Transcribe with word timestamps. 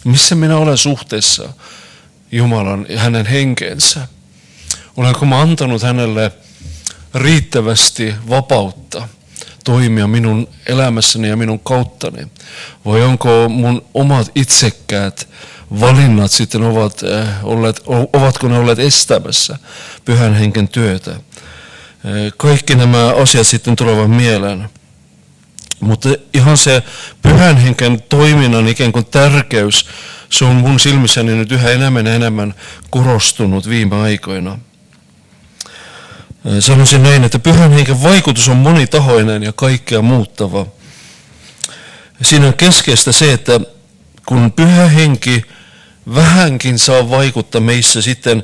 missä 0.03 0.35
minä 0.35 0.57
olen 0.57 0.77
suhteessa 0.77 1.53
Jumalan 2.31 2.85
ja 2.89 2.99
hänen 2.99 3.25
henkeensä. 3.25 4.07
Olenko 4.97 5.25
mä 5.25 5.41
antanut 5.41 5.83
hänelle 5.83 6.31
riittävästi 7.15 8.15
vapautta 8.29 9.07
toimia 9.69 10.07
minun 10.07 10.47
elämässäni 10.67 11.29
ja 11.29 11.37
minun 11.37 11.59
kauttani? 11.59 12.27
Vai 12.85 13.01
onko 13.01 13.49
mun 13.49 13.85
omat 13.93 14.31
itsekkäät 14.35 15.27
valinnat 15.79 16.31
sitten 16.31 16.63
ovat, 16.63 17.01
äh, 17.03 17.45
olleet, 17.45 17.81
ovatko 18.13 18.47
ne 18.47 18.57
olleet 18.57 18.79
estämässä 18.79 19.57
pyhän 20.05 20.33
henken 20.33 20.67
työtä? 20.67 21.11
Äh, 21.11 21.21
kaikki 22.37 22.75
nämä 22.75 23.13
asiat 23.21 23.47
sitten 23.47 23.75
tulevat 23.75 24.11
mieleen. 24.11 24.69
Mutta 25.79 26.09
ihan 26.33 26.57
se 26.57 26.83
pyhän 27.21 27.57
henken 27.57 28.01
toiminnan 28.09 28.67
ikään 28.67 28.91
kuin 28.91 29.05
tärkeys, 29.05 29.85
se 30.29 30.45
on 30.45 30.55
mun 30.55 30.79
silmissäni 30.79 31.35
nyt 31.35 31.51
yhä 31.51 31.69
enemmän 31.69 32.05
ja 32.05 32.13
enemmän 32.13 32.53
korostunut 32.89 33.69
viime 33.69 33.95
aikoina. 33.95 34.57
Sanoisin 36.59 37.03
näin, 37.03 37.23
että 37.23 37.39
pyhän 37.39 37.71
henken 37.71 38.03
vaikutus 38.03 38.49
on 38.49 38.57
monitahoinen 38.57 39.43
ja 39.43 39.53
kaikkea 39.53 40.01
muuttava. 40.01 40.65
Siinä 42.21 42.47
on 42.47 42.53
keskeistä 42.53 43.11
se, 43.11 43.33
että 43.33 43.59
kun 44.25 44.51
pyhä 44.51 44.87
henki 44.87 45.41
vähänkin 46.15 46.79
saa 46.79 47.09
vaikuttaa 47.09 47.61
meissä 47.61 48.01
sitten 48.01 48.43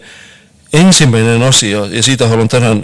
ensimmäinen 0.73 1.43
asia, 1.43 1.85
ja 1.85 2.03
siitä 2.03 2.27
haluan 2.27 2.47
tänään 2.47 2.81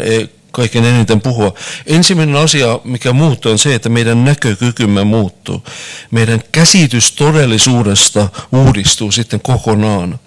kaiken 0.52 0.86
eniten 0.86 1.22
puhua. 1.22 1.54
Ensimmäinen 1.88 2.36
asia, 2.36 2.80
mikä 2.84 3.14
muuttuu, 3.14 3.52
on 3.52 3.60
se, 3.60 3.76
että 3.76 3.90
meidän 3.90 4.26
näkökykymme 4.26 5.04
muuttuu. 5.04 5.64
Meidän 6.12 6.42
käsitys 6.52 7.12
todellisuudesta 7.12 8.30
uudistuu 8.52 9.12
sitten 9.12 9.40
kokonaan. 9.40 10.20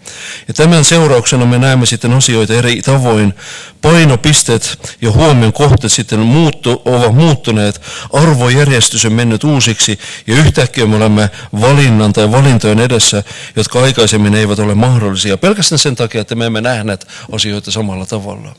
Ja 0.49 0.55
tämän 0.55 0.85
seurauksena 0.85 1.47
me 1.47 1.59
näemme 1.59 1.87
sitten 1.87 2.13
asioita 2.13 2.55
eri 2.55 2.83
tavoin. 2.83 3.35
Painopisteet 3.83 4.97
ja 5.01 5.11
huomion 5.11 5.53
kohteet 5.53 5.93
sitten 5.93 6.19
muuttu, 6.19 6.83
ovat 6.85 7.15
muuttuneet. 7.15 7.81
Arvojärjestys 8.13 9.05
on 9.05 9.13
mennyt 9.13 9.45
uusiksi 9.45 9.99
ja 10.27 10.35
yhtäkkiä 10.35 10.87
me 10.87 10.97
olemme 10.97 11.31
valinnan 11.61 12.13
tai 12.13 12.33
valintojen 12.33 12.81
edessä, 12.81 13.23
jotka 13.57 13.83
aikaisemmin 13.83 14.35
eivät 14.35 14.59
ole 14.59 14.75
mahdollisia. 14.75 15.39
Pelkästään 15.39 15.79
sen 15.79 15.97
takia, 15.97 16.21
että 16.21 16.35
me 16.35 16.47
emme 16.47 16.61
nähneet 16.61 17.07
asioita 17.33 17.71
samalla 17.71 18.07
tavalla. 18.07 18.55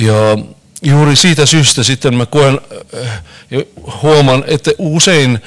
Ja 0.00 0.38
juuri 0.82 1.16
siitä 1.16 1.46
syystä 1.46 1.82
sitten 1.82 2.14
mä 2.14 2.26
koen 2.26 2.60
äh, 3.02 3.20
huomaan, 4.02 4.44
että 4.46 4.70
usein 4.78 5.38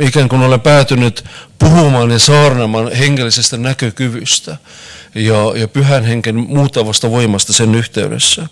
ikään 0.00 0.28
kuin 0.28 0.42
olen 0.42 0.60
päätynyt 0.60 1.24
puhumaan 1.58 2.10
ja 2.10 2.18
saarnamaan 2.18 2.92
hengellisestä 2.92 3.56
näkökyvystä 3.56 4.56
ja, 5.14 5.52
ja 5.56 5.68
pyhän 5.68 6.04
henken 6.04 6.36
muuttavasta 6.36 7.10
voimasta 7.10 7.52
sen 7.52 7.74
yhteydessä. 7.74 8.46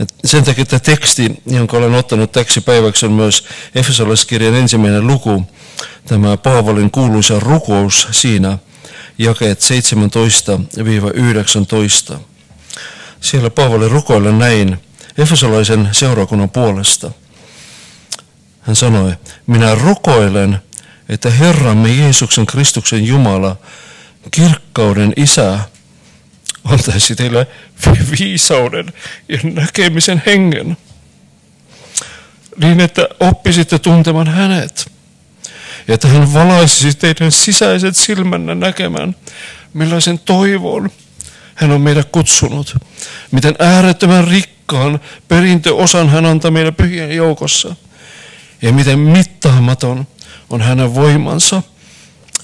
Et 0.00 0.14
sen 0.24 0.44
takia 0.44 0.66
tämä 0.66 0.80
teksti, 0.80 1.42
jonka 1.46 1.76
olen 1.76 1.94
ottanut 1.94 2.32
täksi 2.32 2.60
päiväksi, 2.60 3.06
on 3.06 3.12
myös 3.12 3.44
Efesolaiskirjan 3.74 4.54
ensimmäinen 4.54 5.06
luku, 5.06 5.46
tämä 6.06 6.36
Paavalin 6.36 6.90
kuuluisa 6.90 7.40
rukous 7.40 8.08
siinä, 8.10 8.58
jakeet 9.18 9.60
17-19. 12.14 12.18
Siellä 13.20 13.50
Paavali 13.50 13.88
rukoilee 13.88 14.32
näin 14.32 14.78
Efesolaisen 15.18 15.88
seurakunnan 15.92 16.50
puolesta. 16.50 17.10
Hän 18.60 18.76
sanoi, 18.76 19.12
minä 19.46 19.74
rukoilen, 19.74 20.58
että 21.08 21.30
Herramme 21.30 21.88
Jeesuksen 21.88 22.46
Kristuksen 22.46 23.04
Jumala, 23.04 23.56
kirkkauden 24.30 25.12
Isä, 25.16 25.58
antaisi 26.64 27.16
teille 27.16 27.46
viisauden 28.18 28.92
ja 29.28 29.38
näkemisen 29.42 30.22
hengen, 30.26 30.76
niin 32.60 32.80
että 32.80 33.08
oppisitte 33.20 33.78
tuntemaan 33.78 34.28
hänet, 34.28 34.92
ja 35.88 35.94
että 35.94 36.08
hän 36.08 36.32
valaisisi 36.32 36.98
teidän 36.98 37.32
sisäiset 37.32 37.96
silmänne 37.96 38.54
näkemään, 38.54 39.16
millaisen 39.74 40.18
toivon 40.18 40.90
hän 41.58 41.70
on 41.70 41.80
meidät 41.80 42.08
kutsunut. 42.12 42.76
Miten 43.30 43.54
äärettömän 43.58 44.28
rikkaan 44.28 45.00
perintöosan 45.28 46.08
hän 46.08 46.26
antaa 46.26 46.50
meidän 46.50 46.74
pyhien 46.74 47.16
joukossa. 47.16 47.76
Ja 48.62 48.72
miten 48.72 48.98
mittaamaton 48.98 50.06
on 50.50 50.60
hänen 50.60 50.94
voimansa, 50.94 51.62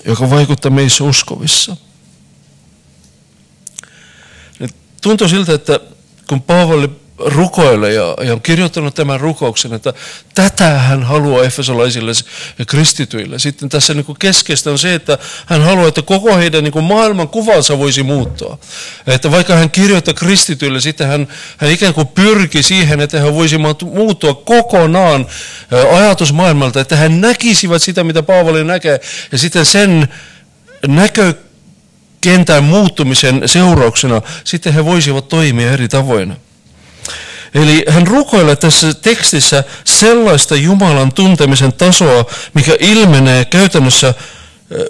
joka 0.04 0.30
vaikuttaa 0.30 0.70
meissä 0.70 1.04
uskovissa. 1.04 1.76
Tuntuu 5.02 5.28
siltä, 5.28 5.54
että 5.54 5.80
kun 6.28 6.42
Paavali 6.42 6.90
rukoille 7.24 7.92
ja, 7.92 8.14
ja 8.24 8.32
on 8.32 8.40
kirjoittanut 8.40 8.94
tämän 8.94 9.20
rukouksen, 9.20 9.72
että 9.72 9.92
tätä 10.34 10.68
hän 10.68 11.02
haluaa 11.02 11.44
efesolaisille 11.44 12.12
ja 12.58 12.64
kristityille. 12.64 13.38
Sitten 13.38 13.68
tässä 13.68 13.94
niin 13.94 14.04
kuin 14.04 14.18
keskeistä 14.18 14.70
on 14.70 14.78
se, 14.78 14.94
että 14.94 15.18
hän 15.46 15.62
haluaa, 15.62 15.88
että 15.88 16.02
koko 16.02 16.36
heidän 16.36 16.64
niin 16.64 16.72
kuin 16.72 16.84
maailman 16.84 17.28
kuvansa 17.28 17.78
voisi 17.78 18.02
muuttua. 18.02 18.58
Että 19.06 19.30
vaikka 19.30 19.56
hän 19.56 19.70
kirjoittaa 19.70 20.14
kristityille, 20.14 20.80
sitten 20.80 21.06
hän, 21.06 21.28
hän 21.56 21.70
ikään 21.70 21.94
kuin 21.94 22.06
pyrki 22.06 22.62
siihen, 22.62 23.00
että 23.00 23.20
hän 23.20 23.34
voisi 23.34 23.58
muuttua 23.94 24.34
kokonaan 24.34 25.26
ajatusmaailmalta, 25.96 26.80
että 26.80 26.96
hän 26.96 27.20
näkisivät 27.20 27.82
sitä, 27.82 28.04
mitä 28.04 28.22
Paavali 28.22 28.64
näkee, 28.64 29.00
ja 29.32 29.38
sitten 29.38 29.66
sen 29.66 30.08
näkö 30.86 31.34
kentän 32.20 32.64
muuttumisen 32.64 33.42
seurauksena 33.46 34.22
sitten 34.44 34.74
he 34.74 34.84
voisivat 34.84 35.28
toimia 35.28 35.72
eri 35.72 35.88
tavoin. 35.88 36.36
Eli 37.54 37.84
hän 37.88 38.06
rukoilee 38.06 38.56
tässä 38.56 38.94
tekstissä 38.94 39.64
sellaista 39.84 40.56
Jumalan 40.56 41.12
tuntemisen 41.12 41.72
tasoa, 41.72 42.24
mikä 42.54 42.76
ilmenee 42.80 43.44
käytännössä 43.44 44.14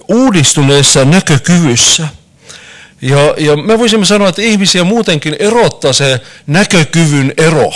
uudistuneessa 0.08 1.05
näkökyvyssä. 1.05 2.08
Ja, 3.02 3.34
ja 3.38 3.56
me 3.56 3.78
voisimme 3.78 4.06
sanoa, 4.06 4.28
että 4.28 4.43
ihmisiä 4.43 4.84
muutenkin 4.84 5.37
erottaa 5.38 5.93
se 5.93 6.20
näkökyvyn 6.46 7.34
ero. 7.37 7.72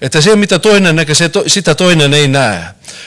Että 0.00 0.20
se, 0.20 0.36
mitä 0.36 0.58
toinen 0.58 0.96
näkee, 0.96 1.14
se, 1.14 1.30
sitä 1.46 1.74
toinen 1.74 2.14
ei 2.14 2.28
näe. 2.28 2.64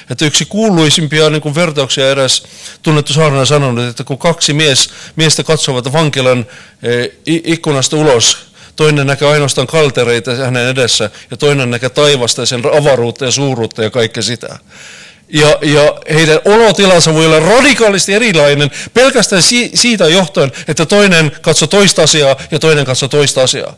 Että 0.09 0.25
yksi 0.25 0.45
kuuluisimpia 0.45 1.29
niin 1.29 1.41
kuin 1.41 1.55
vertauksia 1.55 2.09
eräs 2.09 2.43
tunnettu 2.81 3.13
saarna 3.13 3.45
sanonut, 3.45 3.85
että 3.85 4.03
kun 4.03 4.17
kaksi 4.17 4.53
mies, 4.53 4.89
miestä 5.15 5.43
katsovat 5.43 5.93
vankilan 5.93 6.45
e, 6.83 6.89
ikkunasta 7.25 7.97
ulos, 7.97 8.48
toinen 8.79 9.07
näkee 9.07 9.27
ainoastaan 9.27 9.67
kaltereita 9.67 10.35
hänen 10.35 10.67
edessä 10.67 11.09
ja 11.31 11.37
toinen 11.37 11.71
näkee 11.71 11.89
taivasta 11.89 12.41
ja 12.41 12.45
sen 12.45 12.61
avaruutta 12.77 13.25
ja 13.25 13.31
suuruutta 13.31 13.83
ja 13.83 13.89
kaikkea 13.89 14.23
sitä. 14.23 14.59
Ja, 15.29 15.57
ja 15.61 15.95
heidän 16.13 16.39
olotilansa 16.45 17.13
voi 17.13 17.25
olla 17.25 17.39
radikaalisti 17.39 18.13
erilainen 18.13 18.71
pelkästään 18.93 19.41
si, 19.41 19.71
siitä 19.73 20.07
johtuen, 20.07 20.51
että 20.67 20.85
toinen 20.85 21.31
katsoo 21.41 21.67
toista 21.67 22.03
asiaa 22.03 22.35
ja 22.51 22.59
toinen 22.59 22.85
katsoo 22.85 23.09
toista 23.09 23.43
asiaa 23.43 23.75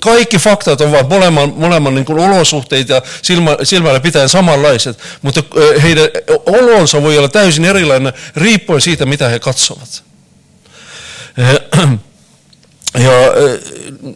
kaikki 0.00 0.38
faktat 0.38 0.80
ovat 0.80 1.08
molemman, 1.08 1.52
molemman 1.56 1.94
niin 1.94 2.04
kuin 2.04 2.18
olosuhteita 2.18 2.92
ja 2.92 3.02
silmä, 3.22 3.56
silmällä 3.62 4.00
pitäen 4.00 4.28
samanlaiset, 4.28 4.98
mutta 5.22 5.42
heidän 5.82 6.08
olonsa 6.46 7.02
voi 7.02 7.18
olla 7.18 7.28
täysin 7.28 7.64
erilainen 7.64 8.12
riippuen 8.36 8.80
siitä, 8.80 9.06
mitä 9.06 9.28
he 9.28 9.38
katsovat. 9.38 10.02
Ja 12.98 13.10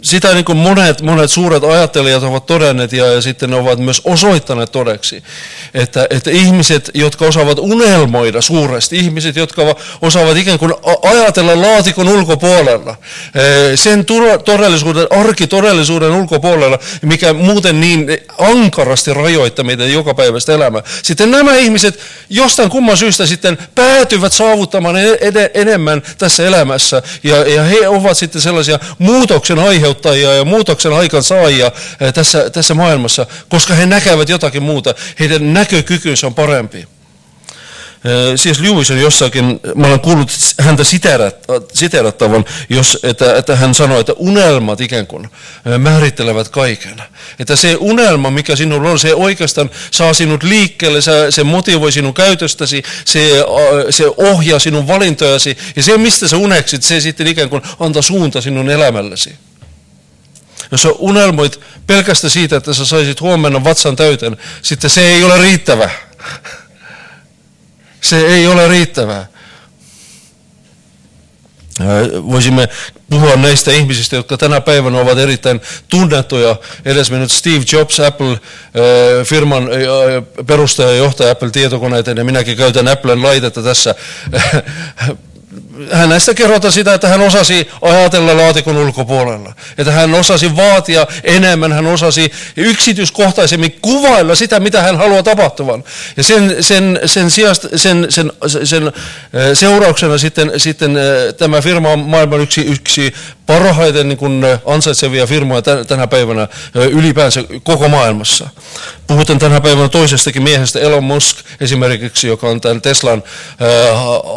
sitä 0.02 0.34
niin 0.34 0.44
kuin 0.44 0.58
monet, 0.58 1.02
monet 1.02 1.30
suuret 1.30 1.64
ajattelijat 1.64 2.22
ovat 2.22 2.46
todenneet 2.46 2.92
ja, 2.92 3.06
ja 3.06 3.22
sitten 3.22 3.50
ne 3.50 3.56
ovat 3.56 3.78
myös 3.78 4.02
osoittaneet 4.04 4.72
todeksi, 4.72 5.22
että, 5.74 6.06
että 6.10 6.30
ihmiset, 6.30 6.90
jotka 6.94 7.24
osaavat 7.24 7.58
unelmoida 7.58 8.40
suuresti, 8.40 8.98
ihmiset, 8.98 9.36
jotka 9.36 9.76
osaavat 10.02 10.36
ikään 10.36 10.58
kuin 10.58 10.74
ajatella 11.02 11.62
laatikon 11.62 12.08
ulkopuolella, 12.08 12.96
sen 13.74 14.04
todellisuuden, 14.44 15.06
arkitodellisuuden 15.10 16.10
ulkopuolella, 16.10 16.78
mikä 17.02 17.32
muuten 17.32 17.80
niin 17.80 18.06
ankarasti 18.38 19.14
rajoittaa 19.14 19.64
meidän 19.64 19.92
jokapäiväistä 19.92 20.52
elämää. 20.52 20.82
Sitten 21.02 21.30
nämä 21.30 21.54
ihmiset 21.54 21.98
jostain 22.30 22.70
kumman 22.70 22.96
syystä 22.96 23.26
sitten 23.26 23.58
päätyvät 23.74 24.32
saavuttamaan 24.32 24.96
ed- 24.96 25.50
enemmän 25.54 26.02
tässä 26.18 26.46
elämässä 26.46 27.02
ja, 27.22 27.36
ja 27.36 27.62
he 27.62 27.88
ovat 27.88 28.16
sitten 28.16 28.42
sellaisia 28.42 28.67
muutoksen 28.98 29.58
aiheuttajia 29.58 30.34
ja 30.34 30.44
muutoksen 30.44 30.92
aikansaajia 30.92 31.72
eh, 32.00 32.12
tässä, 32.12 32.50
tässä 32.50 32.74
maailmassa, 32.74 33.26
koska 33.48 33.74
he 33.74 33.86
näkevät 33.86 34.28
jotakin 34.28 34.62
muuta. 34.62 34.94
Heidän 35.20 35.54
näkökykynsä 35.54 36.26
on 36.26 36.34
parempi. 36.34 36.97
Siis 38.36 38.60
Lewis 38.60 38.90
on 38.90 39.00
jossakin, 39.00 39.60
mä 39.74 39.86
olen 39.86 40.00
kuullut 40.00 40.30
häntä 40.60 40.82
siterattavan, 41.74 42.44
jos, 42.68 42.98
että, 43.02 43.36
että 43.36 43.56
hän 43.56 43.74
sanoi, 43.74 44.00
että 44.00 44.12
unelmat 44.16 44.80
ikään 44.80 45.06
kuin 45.06 45.28
määrittelevät 45.78 46.48
kaiken. 46.48 47.02
Että 47.38 47.56
se 47.56 47.76
unelma, 47.80 48.30
mikä 48.30 48.56
sinulla 48.56 48.90
on, 48.90 48.98
se 48.98 49.14
oikeastaan 49.14 49.70
saa 49.90 50.14
sinut 50.14 50.42
liikkeelle, 50.42 51.00
se, 51.30 51.44
motivoi 51.44 51.92
sinun 51.92 52.14
käytöstäsi, 52.14 52.82
se, 53.04 53.44
se 53.90 54.04
ohjaa 54.16 54.58
sinun 54.58 54.86
valintojasi, 54.86 55.58
ja 55.76 55.82
se, 55.82 55.98
mistä 55.98 56.28
sä 56.28 56.36
uneksit, 56.36 56.82
se 56.82 57.00
sitten 57.00 57.26
ikään 57.26 57.48
kuin 57.48 57.62
antaa 57.80 58.02
suunta 58.02 58.40
sinun 58.40 58.70
elämällesi. 58.70 59.32
Jos 60.72 60.82
sä 60.82 60.88
unelmoit 60.98 61.60
pelkästään 61.86 62.30
siitä, 62.30 62.56
että 62.56 62.74
sä 62.74 62.84
saisit 62.84 63.20
huomenna 63.20 63.64
vatsan 63.64 63.96
täyteen, 63.96 64.36
sitten 64.62 64.90
se 64.90 65.00
ei 65.00 65.24
ole 65.24 65.38
riittävä. 65.38 65.90
Se 68.08 68.26
ei 68.26 68.46
ole 68.46 68.68
riittävää. 68.68 69.26
Voisimme 72.30 72.68
puhua 73.10 73.36
näistä 73.36 73.70
ihmisistä, 73.70 74.16
jotka 74.16 74.36
tänä 74.36 74.60
päivänä 74.60 74.98
ovat 74.98 75.18
erittäin 75.18 75.60
tunnettuja. 75.88 76.56
Edesmennyt 76.84 77.32
Steve 77.32 77.64
Jobs, 77.72 78.00
Apple-firman 78.00 79.68
perustaja 80.46 80.88
ja 80.88 80.96
johtaja 80.96 81.30
Apple-tietokoneita, 81.30 82.10
ja 82.10 82.24
minäkin 82.24 82.56
käytän 82.56 82.88
Applen 82.88 83.22
laitetta 83.22 83.62
tässä 83.62 83.94
hänestä 85.92 86.34
kerrotaan 86.34 86.72
sitä, 86.72 86.94
että 86.94 87.08
hän 87.08 87.20
osasi 87.20 87.68
ajatella 87.82 88.36
laatikon 88.36 88.76
ulkopuolella. 88.76 89.54
Että 89.78 89.92
hän 89.92 90.14
osasi 90.14 90.56
vaatia 90.56 91.06
enemmän, 91.24 91.72
hän 91.72 91.86
osasi 91.86 92.32
yksityiskohtaisemmin 92.56 93.78
kuvailla 93.82 94.34
sitä, 94.34 94.60
mitä 94.60 94.82
hän 94.82 94.96
haluaa 94.96 95.22
tapahtuvan. 95.22 95.84
Ja 96.16 96.22
sen, 96.22 96.56
sen, 96.60 97.00
sen, 97.06 97.30
sijasta, 97.30 97.68
sen, 97.76 98.06
sen, 98.08 98.32
sen 98.64 98.92
seurauksena 99.54 100.18
sitten, 100.18 100.52
sitten 100.56 100.98
tämä 101.38 101.60
firma 101.60 101.88
on 101.88 101.98
maailman 101.98 102.40
yksi, 102.40 102.60
yksi 102.60 103.14
parhaiten 103.46 104.08
niin 104.08 104.18
kuin 104.18 104.44
ansaitsevia 104.66 105.26
firmoja 105.26 105.62
tänä 105.62 106.06
päivänä 106.06 106.48
ylipäänsä 106.74 107.44
koko 107.62 107.88
maailmassa. 107.88 108.48
Puhutaan 109.06 109.38
tänä 109.38 109.60
päivänä 109.60 109.88
toisestakin 109.88 110.42
miehestä, 110.42 110.80
Elon 110.80 111.04
Musk 111.04 111.36
esimerkiksi, 111.60 112.26
joka 112.26 112.48
on 112.48 112.60
tämän 112.60 112.82
Teslan 112.82 113.22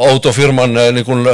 autofirman 0.10 0.74
niin 0.92 1.06
kuin, 1.06 1.26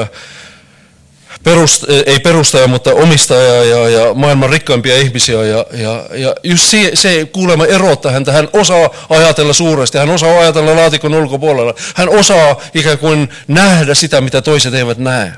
perust, 1.44 1.83
ei 2.05 2.19
perustaja, 2.19 2.67
mutta 2.67 2.94
omistaja 2.94 3.63
ja, 3.63 3.89
ja 3.89 4.13
maailman 4.13 4.49
rikkaimpia 4.49 4.97
ihmisiä. 4.97 5.45
Ja, 5.45 5.65
ja, 5.71 6.05
ja 6.13 6.35
just 6.44 6.63
se, 6.63 6.91
se 6.94 7.25
kuulemma 7.31 7.65
erottaa 7.65 8.11
häntä. 8.11 8.31
Hän 8.31 8.49
osaa 8.53 8.89
ajatella 9.09 9.53
suuresti, 9.53 9.97
hän 9.97 10.09
osaa 10.09 10.39
ajatella 10.39 10.75
laatikon 10.75 11.13
ulkopuolella. 11.13 11.73
Hän 11.95 12.09
osaa 12.09 12.61
ikään 12.73 12.97
kuin 12.97 13.29
nähdä 13.47 13.94
sitä, 13.94 14.21
mitä 14.21 14.41
toiset 14.41 14.73
eivät 14.73 14.97
näe. 14.97 15.33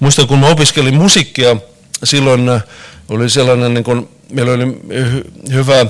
Muistan, 0.00 0.26
kun 0.26 0.38
mä 0.38 0.48
opiskelin 0.48 0.94
musiikkia, 0.94 1.56
silloin 2.04 2.50
oli 3.08 3.30
sellainen, 3.30 3.74
niin 3.74 3.84
kuin, 3.84 4.08
meillä 4.32 4.52
oli 4.52 4.66
hyvä 5.52 5.86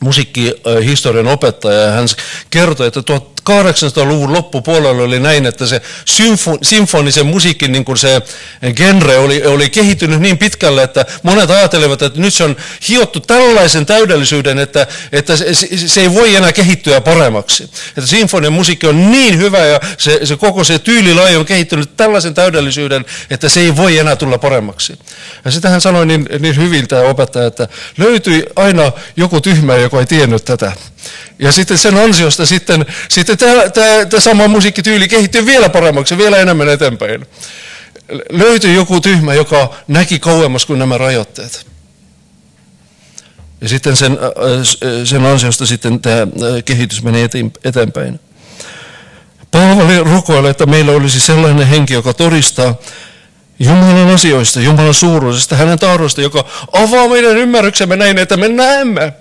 musiikkihistorian 0.00 1.26
opettaja 1.26 1.80
ja 1.80 1.90
hän 1.90 2.08
kertoi, 2.50 2.86
että 2.86 3.02
1800-luvun 3.50 4.32
loppupuolella 4.32 5.02
oli 5.02 5.20
näin, 5.20 5.46
että 5.46 5.66
se 5.66 5.82
symfo, 6.04 6.58
symfonisen 6.62 7.26
musiikin 7.26 7.72
niin 7.72 7.84
kuin 7.84 7.98
se 7.98 8.22
genre 8.76 9.18
oli, 9.18 9.46
oli 9.46 9.70
kehittynyt 9.70 10.20
niin 10.20 10.38
pitkälle, 10.38 10.82
että 10.82 11.06
monet 11.22 11.50
ajattelevat, 11.50 12.02
että 12.02 12.20
nyt 12.20 12.34
se 12.34 12.44
on 12.44 12.56
hiottu 12.88 13.20
tällaisen 13.20 13.86
täydellisyyden, 13.86 14.58
että, 14.58 14.86
että 15.12 15.36
se, 15.36 15.46
se 15.86 16.00
ei 16.00 16.14
voi 16.14 16.36
enää 16.36 16.52
kehittyä 16.52 17.00
paremmaksi. 17.00 17.70
Että 17.88 18.06
symfonian 18.06 18.52
musiikki 18.52 18.86
on 18.86 19.10
niin 19.10 19.38
hyvä 19.38 19.58
ja 19.58 19.80
se, 19.98 20.20
se 20.24 20.36
koko 20.36 20.64
se 20.64 20.78
tyylilaji 20.78 21.36
on 21.36 21.46
kehittynyt 21.46 21.96
tällaisen 21.96 22.34
täydellisyyden, 22.34 23.04
että 23.30 23.48
se 23.48 23.60
ei 23.60 23.76
voi 23.76 23.98
enää 23.98 24.16
tulla 24.16 24.38
paremmaksi. 24.38 24.98
Ja 25.44 25.50
sitä 25.50 25.68
hän 25.68 25.80
sanoi 25.80 26.06
niin, 26.06 26.26
niin 26.38 26.56
hyvin 26.56 26.88
tämä 26.88 27.02
opettaja, 27.02 27.46
että 27.46 27.68
löytyi 27.98 28.44
aina 28.56 28.92
joku 29.16 29.40
tyhmä, 29.40 29.76
joka 29.76 30.00
ei 30.00 30.06
tiennyt 30.06 30.44
tätä. 30.44 30.72
Ja 31.38 31.52
sitten 31.52 31.78
sen 31.78 31.96
ansiosta 31.96 32.46
sitten, 32.46 32.86
sitten 33.08 33.38
tämä, 33.38 33.68
tämä, 33.68 34.04
tämä 34.04 34.20
sama 34.20 34.48
musiikkityyli 34.48 35.08
kehittyy 35.08 35.46
vielä 35.46 35.68
paremmaksi, 35.68 36.18
vielä 36.18 36.36
enemmän 36.36 36.68
eteenpäin. 36.68 37.26
Löytyi 38.30 38.74
joku 38.74 39.00
tyhmä, 39.00 39.34
joka 39.34 39.74
näki 39.88 40.18
kauemmas 40.18 40.66
kuin 40.66 40.78
nämä 40.78 40.98
rajoitteet. 40.98 41.66
Ja 43.60 43.68
sitten 43.68 43.96
sen, 43.96 44.12
äh, 44.12 44.88
sen 45.04 45.26
ansiosta 45.26 45.66
sitten 45.66 46.00
tämä 46.00 46.22
äh, 46.22 46.28
kehitys 46.64 47.02
meni 47.02 47.28
eteenpäin. 47.64 48.20
Paavali 49.50 50.00
rukoilee, 50.00 50.50
että 50.50 50.66
meillä 50.66 50.92
olisi 50.92 51.20
sellainen 51.20 51.66
henki, 51.66 51.94
joka 51.94 52.14
todistaa 52.14 52.74
Jumalan 53.58 54.14
asioista, 54.14 54.60
Jumalan 54.60 54.94
suuruudesta, 54.94 55.56
hänen 55.56 55.78
tahdosta, 55.78 56.22
joka 56.22 56.44
avaa 56.72 57.08
meidän 57.08 57.36
ymmärryksemme 57.36 57.96
näin, 57.96 58.18
että 58.18 58.36
me 58.36 58.48
näemme 58.48 59.12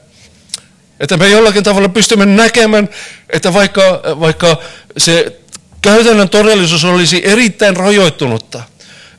että 0.99 1.17
me 1.17 1.27
jollakin 1.27 1.63
tavalla 1.63 1.89
pystymme 1.89 2.25
näkemään, 2.25 2.89
että 3.29 3.53
vaikka, 3.53 3.81
vaikka 4.19 4.57
se 4.97 5.39
käytännön 5.81 6.29
todellisuus 6.29 6.85
olisi 6.85 7.21
erittäin 7.25 7.75
rajoittunutta, 7.75 8.63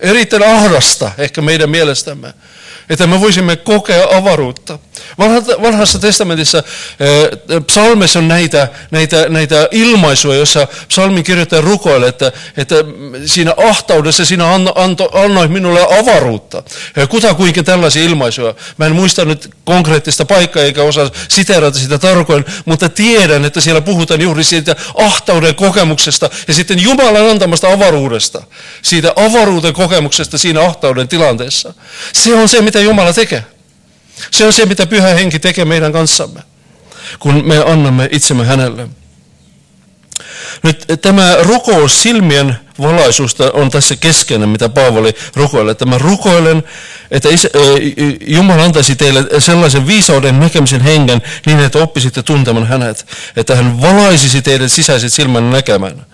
erittäin 0.00 0.42
ahdasta 0.42 1.10
ehkä 1.18 1.42
meidän 1.42 1.70
mielestämme, 1.70 2.34
että 2.90 3.06
me 3.06 3.20
voisimme 3.20 3.56
kokea 3.56 4.08
avaruutta. 4.16 4.78
Vanhassa 5.62 5.98
testamentissa 5.98 6.58
eh, 6.58 7.62
psalmissa 7.66 8.18
on 8.18 8.28
näitä, 8.28 8.68
näitä, 8.90 9.28
näitä 9.28 9.68
ilmaisuja, 9.70 10.36
joissa 10.36 10.68
psalmin 10.88 11.24
kirjoittaja 11.24 11.62
rukoilee, 11.62 12.08
että, 12.08 12.32
että 12.56 12.74
siinä 13.26 13.54
ahtaudessa 13.56 14.24
sinä 14.24 14.54
anto, 14.74 15.10
annoit 15.12 15.50
minulle 15.50 15.98
avaruutta. 16.00 16.62
Kutakuinkin 17.08 17.64
tällaisia 17.64 18.04
ilmaisuja. 18.04 18.54
Mä 18.76 18.86
en 18.86 18.94
muista 18.94 19.24
nyt 19.24 19.50
konkreettista 19.64 20.24
paikkaa 20.24 20.62
eikä 20.62 20.82
osaa 20.82 21.10
siteerata 21.28 21.78
sitä 21.78 21.98
tarkoin, 21.98 22.44
mutta 22.64 22.88
tiedän, 22.88 23.44
että 23.44 23.60
siellä 23.60 23.80
puhutaan 23.80 24.20
juuri 24.20 24.44
siitä 24.44 24.76
ahtauden 24.94 25.54
kokemuksesta 25.54 26.30
ja 26.48 26.54
sitten 26.54 26.82
Jumalan 26.82 27.30
antamasta 27.30 27.72
avaruudesta. 27.72 28.42
Siitä 28.82 29.12
avaruuden 29.16 29.72
kokemuksesta 29.72 30.38
siinä 30.38 30.60
ahtauden 30.60 31.08
tilanteessa. 31.08 31.74
Se 32.12 32.34
on 32.34 32.48
se, 32.48 32.62
mitä 32.62 32.80
Jumala 32.80 33.12
tekee. 33.12 33.55
Se 34.30 34.46
on 34.46 34.52
se, 34.52 34.66
mitä 34.66 34.86
Pyhä 34.86 35.08
Henki 35.08 35.38
tekee 35.38 35.64
meidän 35.64 35.92
kanssamme, 35.92 36.40
kun 37.18 37.42
me 37.46 37.64
annamme 37.66 38.08
itsemme 38.12 38.44
hänelle. 38.44 38.88
Nyt 40.62 40.84
tämä 41.02 41.36
rukous 41.40 42.02
silmien 42.02 42.56
valaisusta 42.80 43.50
on 43.52 43.70
tässä 43.70 43.96
keskeinen, 43.96 44.48
mitä 44.48 44.68
Paavali 44.68 45.14
rukoilee. 45.34 45.72
Että 45.72 45.86
mä 45.86 45.98
rukoilen, 45.98 46.62
että 47.10 47.28
Jumala 48.26 48.62
antaisi 48.62 48.96
teille 48.96 49.24
sellaisen 49.38 49.86
viisauden 49.86 50.40
näkemisen 50.40 50.80
hengen 50.80 51.22
niin, 51.46 51.60
että 51.60 51.78
oppisitte 51.78 52.22
tuntemaan 52.22 52.66
hänet. 52.66 53.06
Että 53.36 53.56
hän 53.56 53.80
valaisisi 53.80 54.42
teidän 54.42 54.70
sisäiset 54.70 55.12
silmän 55.12 55.50
näkemään. 55.50 56.06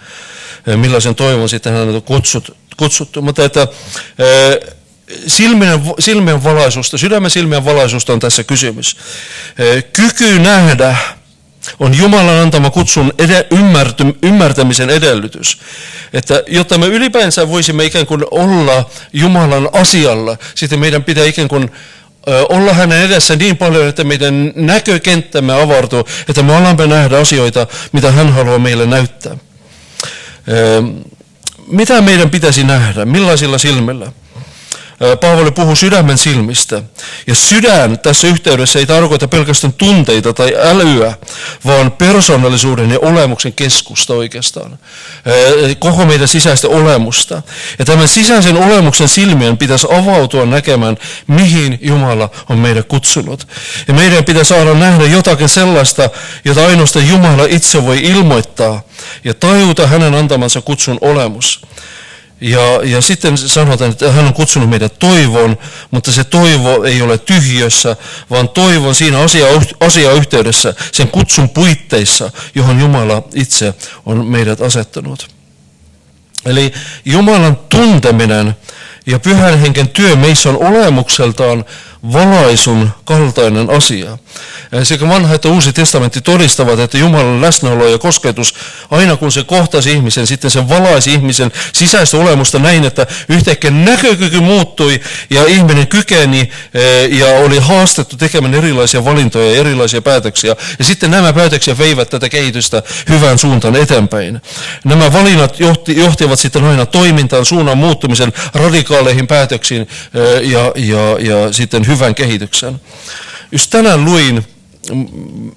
Millaisen 0.77 1.15
toivon 1.15 1.49
sitten 1.49 1.73
hän 1.73 1.89
on 1.89 2.03
kutsut, 2.03 2.57
kutsuttu. 2.77 3.23
Mutta 3.23 3.45
että 3.45 3.69
silmien, 5.27 5.83
silmien 5.99 6.45
valaisusta, 6.45 6.99
sydämen 6.99 7.31
silmien 7.31 7.65
valaisusta 7.65 8.13
on 8.13 8.21
tässä 8.21 8.45
kysymys. 8.45 8.97
Kyky 9.93 10.39
nähdä 10.39 10.97
on 11.81 11.99
Jumalan 11.99 12.39
antama 12.39 12.71
kutsun 12.71 13.13
ed- 13.19 13.47
ymmärty, 13.51 14.05
ymmärtämisen 14.23 14.91
edellytys. 14.91 15.59
Että 16.13 16.43
jotta 16.47 16.79
me 16.79 16.87
ylipäänsä 16.87 17.49
voisimme 17.49 17.85
ikään 17.85 18.07
kuin 18.07 18.25
olla 18.31 18.91
Jumalan 19.13 19.69
asialla, 19.73 20.37
sitten 20.55 20.79
meidän 20.79 21.05
pitää 21.05 21.25
ikään 21.25 21.49
kuin 21.49 21.71
olla 22.49 22.73
hänen 22.73 23.03
edessä 23.03 23.37
niin 23.37 23.57
paljon, 23.57 23.89
että 23.89 24.05
meidän 24.05 24.53
näkökenttämme 24.57 25.63
avautuu, 25.63 26.09
että 26.29 26.43
me 26.43 26.57
alamme 26.57 26.87
nähdä 26.87 27.19
asioita, 27.19 27.67
mitä 27.93 28.13
hän 28.13 28.33
haluaa 28.33 28.59
meille 28.59 28.87
näyttää. 28.87 29.37
Mitä 31.67 32.01
meidän 32.01 32.31
pitäisi 32.31 32.65
nähdä? 32.65 33.05
Millaisilla 33.05 33.59
silmillä? 33.59 34.13
Paavali 35.21 35.51
puhuu 35.51 35.77
sydämen 35.77 36.19
silmistä. 36.19 36.83
Ja 37.27 37.35
sydän 37.35 37.99
tässä 37.99 38.27
yhteydessä 38.27 38.79
ei 38.79 38.87
tarkoita 38.87 39.29
pelkästään 39.29 39.73
tunteita 39.73 40.33
tai 40.33 40.55
älyä, 40.59 41.15
vaan 41.65 41.93
persoonallisuuden 41.93 42.91
ja 42.91 42.99
olemuksen 43.03 43.53
keskusta 43.53 44.15
oikeastaan. 44.15 44.79
Koko 45.79 46.05
meidän 46.05 46.29
sisäistä 46.29 46.69
olemusta. 46.69 47.43
Ja 47.79 47.85
tämän 47.85 48.09
sisäisen 48.09 48.57
olemuksen 48.57 49.09
silmien 49.09 49.59
pitäisi 49.59 49.87
avautua 49.91 50.47
näkemään, 50.47 50.97
mihin 51.27 51.79
Jumala 51.83 52.31
on 52.49 52.59
meidät 52.59 52.89
kutsunut. 52.89 53.49
Ja 53.89 53.95
meidän 53.95 54.25
pitää 54.25 54.45
saada 54.45 54.75
nähdä 54.75 55.05
jotakin 55.05 55.49
sellaista, 55.49 56.11
jota 56.45 56.67
ainoastaan 56.67 57.09
Jumala 57.09 57.45
itse 57.49 57.87
voi 57.87 57.99
ilmoittaa 58.03 58.83
ja 59.25 59.35
tajuta 59.35 59.87
hänen 59.87 60.15
antamansa 60.15 60.61
kutsun 60.61 60.99
olemus. 61.01 61.61
Ja, 62.43 62.81
ja 62.85 63.01
sitten 63.01 63.39
sanotaan, 63.39 63.91
että 63.91 64.13
hän 64.13 64.25
on 64.25 64.35
kutsunut 64.35 64.71
meidät 64.71 64.99
toivoon, 64.99 65.59
mutta 65.91 66.13
se 66.13 66.25
toivo 66.25 66.85
ei 66.85 67.03
ole 67.03 67.19
tyhjössä, 67.19 67.97
vaan 68.31 68.49
toivon 68.49 68.95
siinä 68.95 69.19
asia, 69.19 69.47
asiayhteydessä, 69.81 70.75
sen 70.93 71.09
kutsun 71.09 71.49
puitteissa, 71.49 72.31
johon 72.55 72.81
Jumala 72.81 73.23
itse 73.35 73.75
on 74.07 74.27
meidät 74.27 74.61
asettanut. 74.61 75.29
Eli 76.47 76.73
Jumalan 77.05 77.57
tunteminen 77.69 78.57
ja 79.07 79.19
pyhän 79.19 79.59
henken 79.59 79.89
työ 79.89 80.17
meissä 80.17 80.49
on 80.49 80.57
olemukseltaan 80.57 81.65
valaisun 82.13 82.91
kaltainen 83.05 83.71
asia. 83.71 84.19
Sekä 84.83 85.09
vanha 85.09 85.35
että 85.35 85.49
uusi 85.49 85.73
testamentti 85.73 86.21
todistavat, 86.21 86.79
että 86.79 86.99
Jumalan 86.99 87.41
läsnäolo 87.41 87.87
ja 87.87 87.99
kosketus, 87.99 88.55
aina 88.91 89.17
kun 89.17 89.33
se 89.33 89.45
kohtasi 89.45 89.93
ihmisen, 89.93 90.27
sitten 90.27 90.51
se 90.51 90.69
valaisi 90.69 91.13
ihmisen 91.13 91.53
sisäistä 91.73 92.17
olemusta 92.17 92.59
näin, 92.59 92.85
että 92.85 93.07
yhtäkkiä 93.29 93.71
näkökyky 93.71 94.41
muuttui 94.41 95.01
ja 95.31 95.47
ihminen 95.47 95.87
kykeni 95.87 96.51
eh, 96.75 97.19
ja 97.19 97.27
oli 97.27 97.59
haastettu 97.59 98.17
tekemään 98.17 98.55
erilaisia 98.55 99.05
valintoja 99.05 99.51
ja 99.51 99.61
erilaisia 99.61 100.03
päätöksiä. 100.03 100.57
Ja 100.79 100.85
sitten 100.85 101.11
nämä 101.11 101.33
päätöksiä 101.33 101.79
veivät 101.79 102.11
tätä 102.11 102.29
kehitystä 102.29 102.83
hyvään 103.09 103.39
suuntaan 103.39 103.77
eteenpäin. 103.77 104.41
Nämä 104.85 105.13
valinnat 105.13 105.61
johti, 105.61 105.97
johtivat 105.97 106.39
sitten 106.39 106.65
aina 106.65 106.87
toimintaan, 106.87 107.45
suunnan 107.45 107.79
muuttumisen 107.79 108.33
radikaaleihin 108.55 109.27
päätöksiin 109.27 109.81
eh, 109.83 110.51
ja, 110.51 110.73
ja, 110.77 111.19
ja 111.19 111.53
sitten 111.53 111.87
hyvän 111.93 112.15
kehityksen. 112.15 112.81
Just 113.53 113.71
tänään 113.71 114.05
luin, 114.05 114.47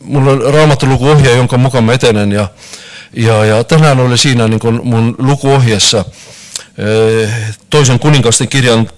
mulla 0.01 0.31
on 0.31 0.53
raamattolukuohje, 0.53 1.35
jonka 1.35 1.57
mukaan 1.57 1.83
mä 1.83 1.93
etenen, 1.93 2.31
ja, 2.31 2.47
ja, 3.13 3.45
ja 3.45 3.63
tänään 3.63 3.99
oli 3.99 4.17
siinä 4.17 4.47
niin 4.47 4.59
kuin 4.59 4.79
mun 4.83 5.15
lukuohjeessa 5.17 6.05
toisen 7.69 7.99
kuninkasten 7.99 8.47
kirjan 8.47 8.89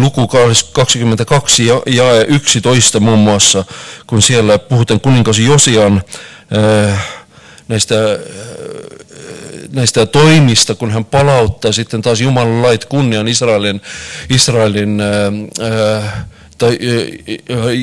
luku 0.00 0.28
22 0.72 1.66
ja, 1.66 1.82
ja 1.86 2.24
11 2.24 3.00
muun 3.00 3.18
muassa, 3.18 3.64
kun 4.06 4.22
siellä 4.22 4.58
puhutaan 4.58 5.00
kuningas 5.00 5.38
Josian 5.38 6.02
näistä 7.68 7.94
näistä 9.72 10.06
toimista, 10.06 10.74
kun 10.74 10.90
hän 10.90 11.04
palauttaa 11.04 11.72
sitten 11.72 12.02
taas 12.02 12.20
Jumalan 12.20 12.62
lait 12.62 12.84
kunnian 12.84 13.28
Israelin, 13.28 13.80
Israelin 14.30 15.00
ää, 15.00 16.26
tai 16.58 16.78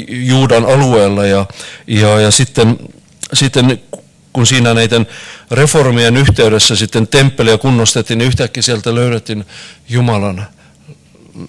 Juudan 0.07 0.65
alueella 0.65 1.25
ja, 1.25 1.45
ja, 1.87 2.19
ja 2.19 2.31
sitten, 2.31 2.77
sitten 3.33 3.79
kun 4.33 4.47
siinä 4.47 4.73
näiden 4.73 5.07
reformien 5.51 6.17
yhteydessä 6.17 6.75
sitten 6.75 7.07
temppeliä 7.07 7.57
kunnostettiin, 7.57 8.17
niin 8.17 8.27
yhtäkkiä 8.27 8.63
sieltä 8.63 8.95
löydettiin 8.95 9.45
Jumalan 9.89 10.47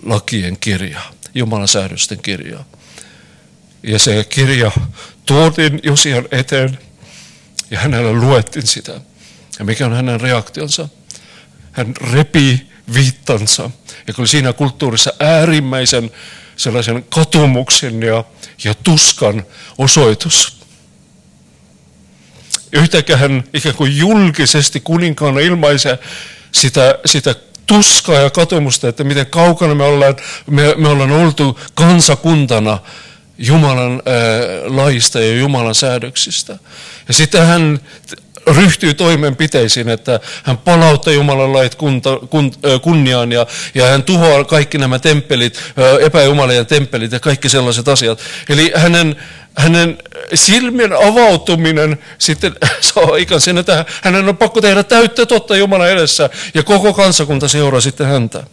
lakien 0.07 0.57
kirja, 0.61 1.01
Jumalan 1.35 1.69
säädösten 1.69 2.19
kirja. 2.19 2.59
Ja 3.83 3.99
se 3.99 4.25
kirja 4.25 4.71
tuotiin 5.27 5.81
Josian 5.83 6.25
eteen 6.31 6.79
ja 7.71 7.79
hänelle 7.79 8.13
luettiin 8.13 8.67
sitä. 8.67 9.01
Ja 9.59 9.65
mikä 9.65 9.87
on 9.87 9.93
hänen 9.93 10.21
reaktionsa? 10.21 10.89
Hän 11.73 11.95
repii 12.13 12.71
viittansa, 12.95 13.71
ja 14.07 14.15
oli 14.19 14.29
siinä 14.29 14.53
kulttuurissa 14.53 15.13
äärimmäisen 15.21 16.11
sellaisen 16.57 17.05
katumuksen 17.09 18.03
ja, 18.03 18.25
ja 18.65 18.75
tuskan 18.75 19.43
osoitus. 19.79 20.61
Yhtäkkiä 22.73 23.17
hän 23.17 23.45
ikään 23.55 23.75
kuin 23.75 23.97
julkisesti 23.97 24.81
kuninkaana 24.81 25.41
ilmaisee 25.41 25.99
sitä, 26.53 26.99
sitä 27.07 27.35
tuskaa 27.67 28.15
ja 28.15 28.31
katumusta, 28.31 28.89
että 28.89 29.05
miten 29.05 29.27
kaukana 29.27 29.75
me 29.75 29.85
ollaan, 29.85 30.17
me, 30.47 30.75
me 30.77 30.89
ollaan 30.89 31.11
oltu 31.11 31.61
kansakuntana 31.75 32.79
Jumalan 33.39 33.93
ää, 33.93 34.77
laista 34.77 35.21
ja 35.21 35.37
Jumalan 35.37 35.75
säädöksistä. 35.75 36.59
Ja 37.09 37.15
sitten 37.15 37.47
hän 37.47 37.79
ryhtyy 38.47 38.95
toimenpiteisiin, 38.95 39.89
että 39.89 40.21
hän 40.43 40.59
palauttaa 40.59 41.13
Jumalan 41.13 41.53
lait 41.53 41.75
kunta, 41.75 42.19
kun, 42.31 42.53
kunniaan 42.83 43.33
ja, 43.33 43.47
ja 43.75 43.87
hän 43.87 44.03
tuhoaa 44.03 44.45
kaikki 44.45 44.79
nämä 44.79 44.99
temppelit, 44.99 45.61
epäjumalien 46.01 46.67
temppelit 46.67 47.13
ja 47.13 47.21
kaikki 47.21 47.49
sellaiset 47.49 47.89
asiat. 47.89 48.19
Eli 48.49 48.73
hänen, 48.77 49.17
hänen 49.57 49.99
silmien 50.35 50.93
avautuminen 50.93 51.99
sitten 52.19 52.55
saa 52.81 53.17
ikään 53.17 53.41
sen, 53.41 53.59
että 53.59 53.85
hänen 54.03 54.29
on 54.29 54.37
pakko 54.37 54.61
tehdä 54.61 54.83
täyttä 54.83 55.27
totta 55.27 55.57
Jumalan 55.57 55.91
edessä 55.91 56.31
ja 56.55 56.63
koko 56.63 56.93
kansakunta 56.93 57.49
seuraa 57.49 57.81
sitten 57.81 58.07
häntä. 58.07 58.45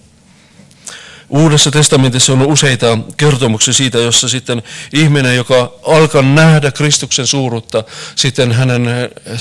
Uudessa 1.31 1.71
testamentissa 1.71 2.33
on 2.33 2.41
useita 2.41 2.97
kertomuksia 3.17 3.73
siitä, 3.73 3.97
jossa 3.97 4.29
sitten 4.29 4.63
ihminen, 4.93 5.35
joka 5.35 5.73
alkaa 5.83 6.21
nähdä 6.21 6.71
Kristuksen 6.71 7.27
suurutta, 7.27 7.83
sitten 8.15 8.51
hänen, 8.51 8.87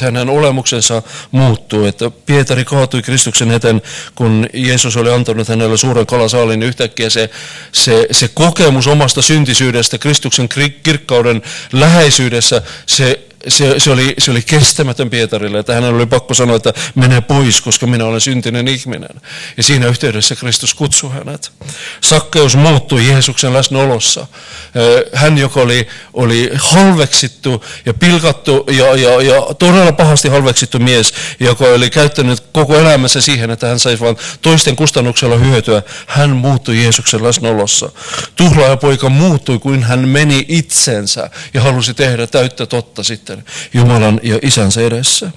hänen 0.01 0.29
olemuksensa 0.29 1.03
muuttuu. 1.31 1.85
Että 1.85 2.11
Pietari 2.11 2.65
kaatui 2.65 3.03
Kristuksen 3.03 3.51
eteen, 3.51 3.83
kun 4.15 4.47
Jeesus 4.53 4.97
oli 4.97 5.13
antanut 5.13 5.49
hänelle 5.49 5.77
suuren 5.77 6.07
kalasaalin, 6.07 6.61
niin 6.61 6.69
yhtäkkiä 6.69 7.11
se, 7.11 7.31
se, 7.73 8.07
se 8.11 8.29
kokemus 8.29 8.87
omasta 8.87 9.23
syntisyydestä, 9.23 9.99
Kristuksen 9.99 10.49
kirkkauden 10.83 11.43
läheisyydessä, 11.73 12.63
se 12.87 13.30
se, 13.49 13.75
se, 13.79 13.91
oli, 13.91 14.15
se 14.19 14.31
oli 14.31 14.43
kestämätön 14.43 15.11
Pietarille, 15.11 15.59
että 15.59 15.75
hänellä 15.75 15.97
oli 15.97 16.07
pakko 16.07 16.35
sanoa, 16.35 16.57
että 16.57 16.73
mene 16.95 17.21
pois, 17.21 17.61
koska 17.61 17.87
minä 17.87 18.05
olen 18.05 18.21
syntinen 18.21 18.69
ihminen. 18.69 19.21
Ja 19.57 19.63
siinä 19.63 19.87
yhteydessä 19.87 20.37
Kristus 20.37 20.75
kutsui 20.75 21.11
hänet. 21.11 21.53
Sakkeus 22.01 22.57
muuttui 22.57 23.09
Jeesuksen 23.09 23.53
läsnäolossa. 23.53 24.27
Hän, 25.15 25.39
joka 25.39 25.61
oli, 25.61 25.89
oli 26.15 26.51
halveksittu 26.55 27.65
ja 27.87 27.95
pilkattu 27.95 28.65
ja, 28.71 28.97
ja, 28.97 29.23
ja 29.23 29.55
todella 29.59 29.93
pahasti 29.93 30.29
halveksittu 30.29 30.79
mies, 30.79 31.15
joka 31.41 31.65
oli 31.65 31.91
käyttänyt 31.91 32.41
koko 32.53 32.77
elämänsä 32.77 33.21
siihen, 33.21 33.51
että 33.51 33.67
hän 33.67 33.79
saisi 33.79 34.01
vain 34.01 34.17
toisten 34.43 34.77
kustannuksella 34.77 35.37
hyötyä, 35.37 35.83
hän 36.07 36.31
muuttui 36.31 36.83
Jeesuksen 36.83 37.23
läsnäolossa. 37.23 37.91
Tuhlaajapoika 38.37 39.09
muuttui, 39.09 39.59
kuin 39.59 39.83
hän 39.83 40.09
meni 40.09 40.45
itsensä 40.49 41.31
ja 41.55 41.63
halusi 41.63 41.95
tehdä 41.95 42.27
täyttä 42.27 42.67
totta 42.67 43.03
sitten 43.03 43.30
sitten 43.37 43.45
Jumalan 43.75 44.21
ja 44.23 44.39
isänsä 44.43 44.81
edessä. 44.81 45.31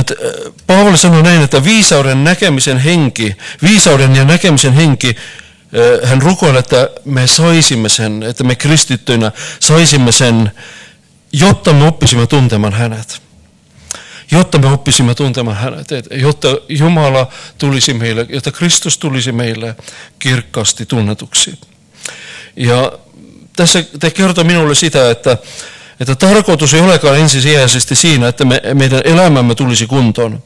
Että 0.00 0.14
äh, 0.24 0.52
Paavali 0.66 0.98
sanoi 0.98 1.22
näin, 1.22 1.42
että 1.42 1.64
viisauden 1.64 2.24
näkemisen 2.24 2.78
henki, 2.78 3.36
viisauden 3.62 4.16
ja 4.16 4.24
näkemisen 4.24 4.72
henki, 4.72 5.08
äh, 5.12 6.10
hän 6.10 6.22
rukoilee, 6.22 6.58
että 6.58 6.90
me 7.04 7.26
saisimme 7.26 7.88
sen, 7.88 8.22
että 8.22 8.44
me 8.44 8.54
kristittyinä 8.54 9.32
saisimme 9.60 10.12
sen 10.12 10.50
jotta 11.32 11.72
me 11.72 11.86
oppisimme 11.86 12.26
tuntemaan 12.26 12.72
hänet. 12.72 13.22
Jotta 14.30 14.58
me 14.58 14.66
oppisimme 14.66 15.14
tuntemaan 15.14 15.56
hänet, 15.56 15.88
jotta 16.10 16.48
Jumala 16.68 17.28
tulisi 17.58 17.94
meille, 17.94 18.26
jotta 18.28 18.52
Kristus 18.52 18.98
tulisi 18.98 19.32
meille 19.32 19.76
kirkkaasti 20.18 20.86
tunnetuksi. 20.86 21.58
Ja 22.56 22.92
tässä 23.60 23.84
te 24.00 24.10
kertoo 24.10 24.44
minulle 24.44 24.74
sitä, 24.74 25.10
että, 25.10 25.38
että 26.00 26.14
tarkoitus 26.14 26.74
ei 26.74 26.80
olekaan 26.80 27.18
ensisijaisesti 27.18 27.94
siinä, 27.94 28.28
että 28.28 28.44
me, 28.44 28.60
meidän 28.74 29.00
elämämme 29.04 29.54
tulisi 29.54 29.86
kuntoon. 29.86 30.42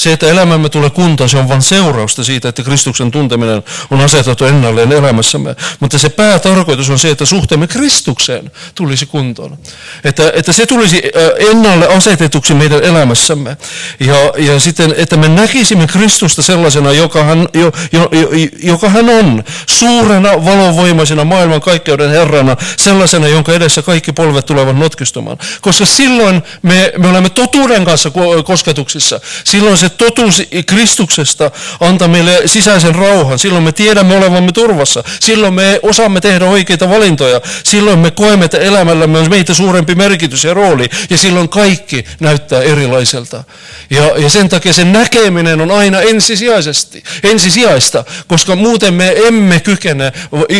Se, 0.00 0.12
että 0.12 0.26
elämämme 0.26 0.68
tulee 0.68 0.90
kuntoon, 0.90 1.30
se 1.30 1.38
on 1.38 1.48
vain 1.48 1.62
seurausta 1.62 2.24
siitä, 2.24 2.48
että 2.48 2.62
Kristuksen 2.62 3.10
tunteminen 3.10 3.62
on 3.90 4.00
asetettu 4.00 4.44
ennalleen 4.44 4.92
elämässämme. 4.92 5.56
Mutta 5.80 5.98
se 5.98 6.08
päätarkoitus 6.08 6.90
on 6.90 6.98
se, 6.98 7.10
että 7.10 7.24
suhteemme 7.24 7.66
Kristukseen 7.66 8.50
tulisi 8.74 9.06
kuntoon. 9.06 9.58
Että, 10.04 10.32
että 10.34 10.52
se 10.52 10.66
tulisi 10.66 11.02
ennalle 11.50 11.86
asetetuksi 11.86 12.54
meidän 12.54 12.82
elämässämme. 12.82 13.56
Ja, 14.00 14.16
ja 14.38 14.60
sitten, 14.60 14.94
että 14.96 15.16
me 15.16 15.28
näkisimme 15.28 15.86
Kristusta 15.86 16.42
sellaisena, 16.42 16.92
joka 16.92 17.24
hän, 17.24 17.48
jo, 17.54 17.72
jo, 17.92 18.08
jo, 18.12 18.28
joka 18.62 18.88
hän 18.88 19.08
on. 19.08 19.44
Suurena, 19.66 20.44
valovoimaisena, 20.44 21.24
maailman 21.24 21.60
kaikkeuden 21.60 22.10
Herrana. 22.10 22.56
Sellaisena, 22.76 23.28
jonka 23.28 23.52
edessä 23.52 23.82
kaikki 23.82 24.12
polvet 24.12 24.46
tulevat 24.46 24.78
notkistumaan. 24.78 25.38
Koska 25.60 25.84
silloin 25.84 26.42
me, 26.62 26.92
me 26.98 27.08
olemme 27.08 27.30
totuuden 27.30 27.84
kanssa 27.84 28.10
kosketuksissa. 28.44 29.20
Silloin 29.44 29.76
se 29.76 29.89
totuus 29.90 30.42
Kristuksesta 30.66 31.50
antaa 31.80 32.08
meille 32.08 32.42
sisäisen 32.46 32.94
rauhan. 32.94 33.38
Silloin 33.38 33.64
me 33.64 33.72
tiedämme 33.72 34.16
olevamme 34.16 34.52
turvassa. 34.52 35.04
Silloin 35.20 35.54
me 35.54 35.80
osaamme 35.82 36.20
tehdä 36.20 36.44
oikeita 36.44 36.88
valintoja. 36.88 37.40
Silloin 37.64 37.98
me 37.98 38.10
koemme, 38.10 38.44
että 38.44 38.58
elämällämme 38.58 39.18
on 39.18 39.30
meitä 39.30 39.54
suurempi 39.54 39.94
merkitys 39.94 40.44
ja 40.44 40.54
rooli. 40.54 40.88
Ja 41.10 41.18
silloin 41.18 41.48
kaikki 41.48 42.04
näyttää 42.20 42.62
erilaiselta. 42.62 43.44
Ja, 43.90 44.04
ja 44.18 44.30
sen 44.30 44.48
takia 44.48 44.72
se 44.72 44.84
näkeminen 44.84 45.60
on 45.60 45.70
aina 45.70 46.00
ensisijaisesti, 46.00 47.04
ensisijaista, 47.22 48.04
koska 48.26 48.56
muuten 48.56 48.94
me 48.94 49.14
emme 49.26 49.60
kykene 49.60 50.12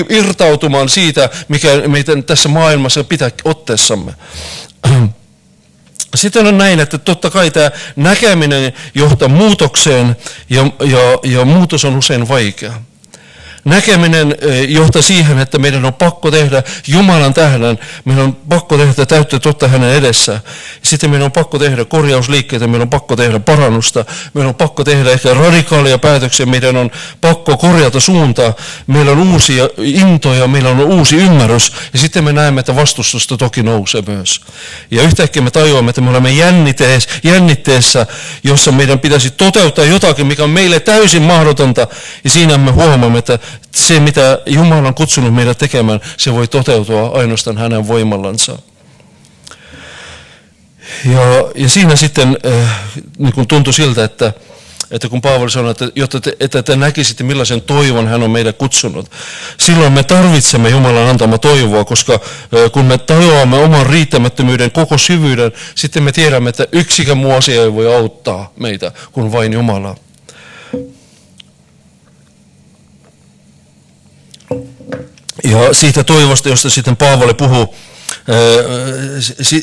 irtautumaan 0.09 0.89
siitä, 0.89 1.29
mikä 1.49 1.69
meidän 1.87 2.25
tässä 2.25 2.49
maailmassa 2.49 3.05
pitää 3.05 3.31
otteessamme. 3.45 4.13
Sitten 6.15 6.47
on 6.47 6.59
näin, 6.59 6.81
että 6.81 6.99
totta 6.99 7.31
kai 7.31 7.51
tämä 7.51 7.71
näkeminen 7.97 8.73
johtaa 8.95 9.29
muutokseen 9.29 10.17
ja, 10.51 10.63
ja, 10.81 10.99
ja 11.23 11.45
muutos 11.45 11.85
on 11.85 11.97
usein 11.97 12.29
vaikea. 12.29 12.73
Näkeminen 13.65 14.37
eh, 14.41 14.71
johtaa 14.71 15.03
siihen, 15.03 15.39
että 15.39 15.59
meidän 15.59 15.85
on 15.85 15.95
pakko 15.95 16.31
tehdä 16.31 16.63
Jumalan 16.89 17.35
tähden, 17.35 17.79
meidän 18.05 18.25
on 18.25 18.37
pakko 18.49 18.77
tehdä 18.77 19.07
täyttä 19.07 19.39
totta 19.39 19.69
hänen 19.69 19.95
edessä. 19.95 20.41
Sitten 20.83 21.11
meidän 21.11 21.25
on 21.25 21.33
pakko 21.33 21.59
tehdä 21.59 21.85
korjausliikkeitä, 21.85 22.67
meidän 22.67 22.83
on 22.83 22.91
pakko 22.91 23.17
tehdä 23.17 23.41
parannusta, 23.41 24.05
meidän 24.35 24.49
on 24.49 24.55
pakko 24.55 24.85
tehdä 24.85 25.11
ehkä 25.11 25.35
radikaalia 25.35 25.99
päätöksiä, 25.99 26.47
meidän 26.47 26.77
on 26.77 26.91
pakko 27.21 27.57
korjata 27.57 28.01
suuntaa, 28.01 28.53
meillä 28.87 29.13
on 29.13 29.33
uusia 29.33 29.69
intoja, 29.79 30.47
meillä 30.47 30.71
on 30.71 30.81
uusi 30.81 31.17
ymmärrys. 31.17 31.73
Ja 31.93 31.99
sitten 31.99 32.25
me 32.25 32.33
näemme, 32.33 32.61
että 32.61 32.77
vastustusta 32.77 33.37
toki 33.37 33.63
nousee 33.63 34.03
myös. 34.07 34.41
Ja 34.91 35.03
yhtäkkiä 35.03 35.43
me 35.43 35.51
tajuamme, 35.51 35.91
että 35.91 36.01
me 36.01 36.11
olemme 36.11 36.31
jännitteessä, 37.23 38.07
jossa 38.45 38.73
meidän 38.73 38.99
pitäisi 38.99 39.31
toteuttaa 39.31 39.85
jotakin, 39.85 40.27
mikä 40.27 40.45
on 40.45 40.51
meille 40.51 40.81
täysin 40.81 41.23
mahdotonta. 41.23 41.87
Ja 42.25 42.31
siinä 42.31 42.59
me 42.59 42.71
huomaamme, 42.71 43.19
että 43.19 43.39
se, 43.75 44.01
mitä 44.01 44.39
Jumala 44.47 44.89
on 44.89 44.95
kutsunut 44.95 45.35
meidät 45.35 45.59
tekemään, 45.59 46.01
se 46.17 46.33
voi 46.33 46.49
toteutua 46.49 47.09
ainoastaan 47.09 47.59
hänen 47.59 47.89
voimallansa. 47.89 48.59
Ja, 51.05 51.21
ja 51.55 51.69
siinä 51.69 51.97
sitten 51.97 52.39
äh, 52.47 52.93
niin 53.19 53.33
kun 53.33 53.47
tuntui 53.47 53.73
siltä, 53.73 54.05
että, 54.05 54.33
että 54.91 55.09
kun 55.09 55.21
Paavali 55.21 55.51
sanoi, 55.51 55.71
että 55.71 55.89
jotta 55.95 56.21
te, 56.21 56.37
että 56.41 56.63
te 56.63 56.77
näkisitte 56.77 57.25
millaisen 57.25 57.63
toivon 57.63 58.09
hän 58.09 58.23
on 58.23 58.31
meidän 58.31 58.55
kutsunut, 58.55 59.11
silloin 59.59 59.93
me 59.93 60.03
tarvitsemme 60.03 60.69
Jumalan 60.69 61.09
antama 61.09 61.39
toivoa, 61.39 61.85
koska 61.85 62.13
äh, 62.13 62.71
kun 62.73 62.85
me 62.85 62.99
tajuamme 62.99 63.57
oman 63.57 63.87
riittämättömyyden 63.87 64.71
koko 64.71 64.99
syvyyden, 64.99 65.53
sitten 65.75 66.03
me 66.03 66.13
tiedämme, 66.13 66.51
että 66.51 66.67
yksikään 66.73 67.19
muu 67.19 67.33
asia 67.33 67.63
ei 67.63 67.73
voi 67.73 67.95
auttaa 67.95 68.53
meitä 68.59 68.93
kuin 69.13 69.33
vain 69.33 69.53
Jumala. 69.53 69.97
Ja 75.45 75.75
siitä 75.75 76.05
toivosta, 76.05 76.49
josta 76.49 76.71
sitten 76.71 76.97
Paavali 76.97 77.35
puhuu, 77.35 77.75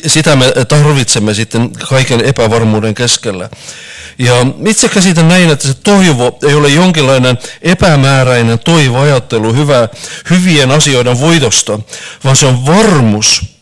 sitä 0.06 0.36
me 0.36 0.52
tarvitsemme 0.68 1.34
sitten 1.34 1.70
kaiken 1.88 2.24
epävarmuuden 2.24 2.94
keskellä. 2.94 3.50
Ja 4.18 4.34
itse 4.66 4.88
käsitän 4.88 5.28
näin, 5.28 5.50
että 5.50 5.68
se 5.68 5.74
toivo 5.74 6.38
ei 6.48 6.54
ole 6.54 6.68
jonkinlainen 6.68 7.38
epämääräinen 7.62 8.58
toivoajattelu 8.58 9.54
hyvä, 9.54 9.88
hyvien 10.30 10.70
asioiden 10.70 11.20
voitosta, 11.20 11.80
vaan 12.24 12.36
se 12.36 12.46
on 12.46 12.66
varmus. 12.66 13.58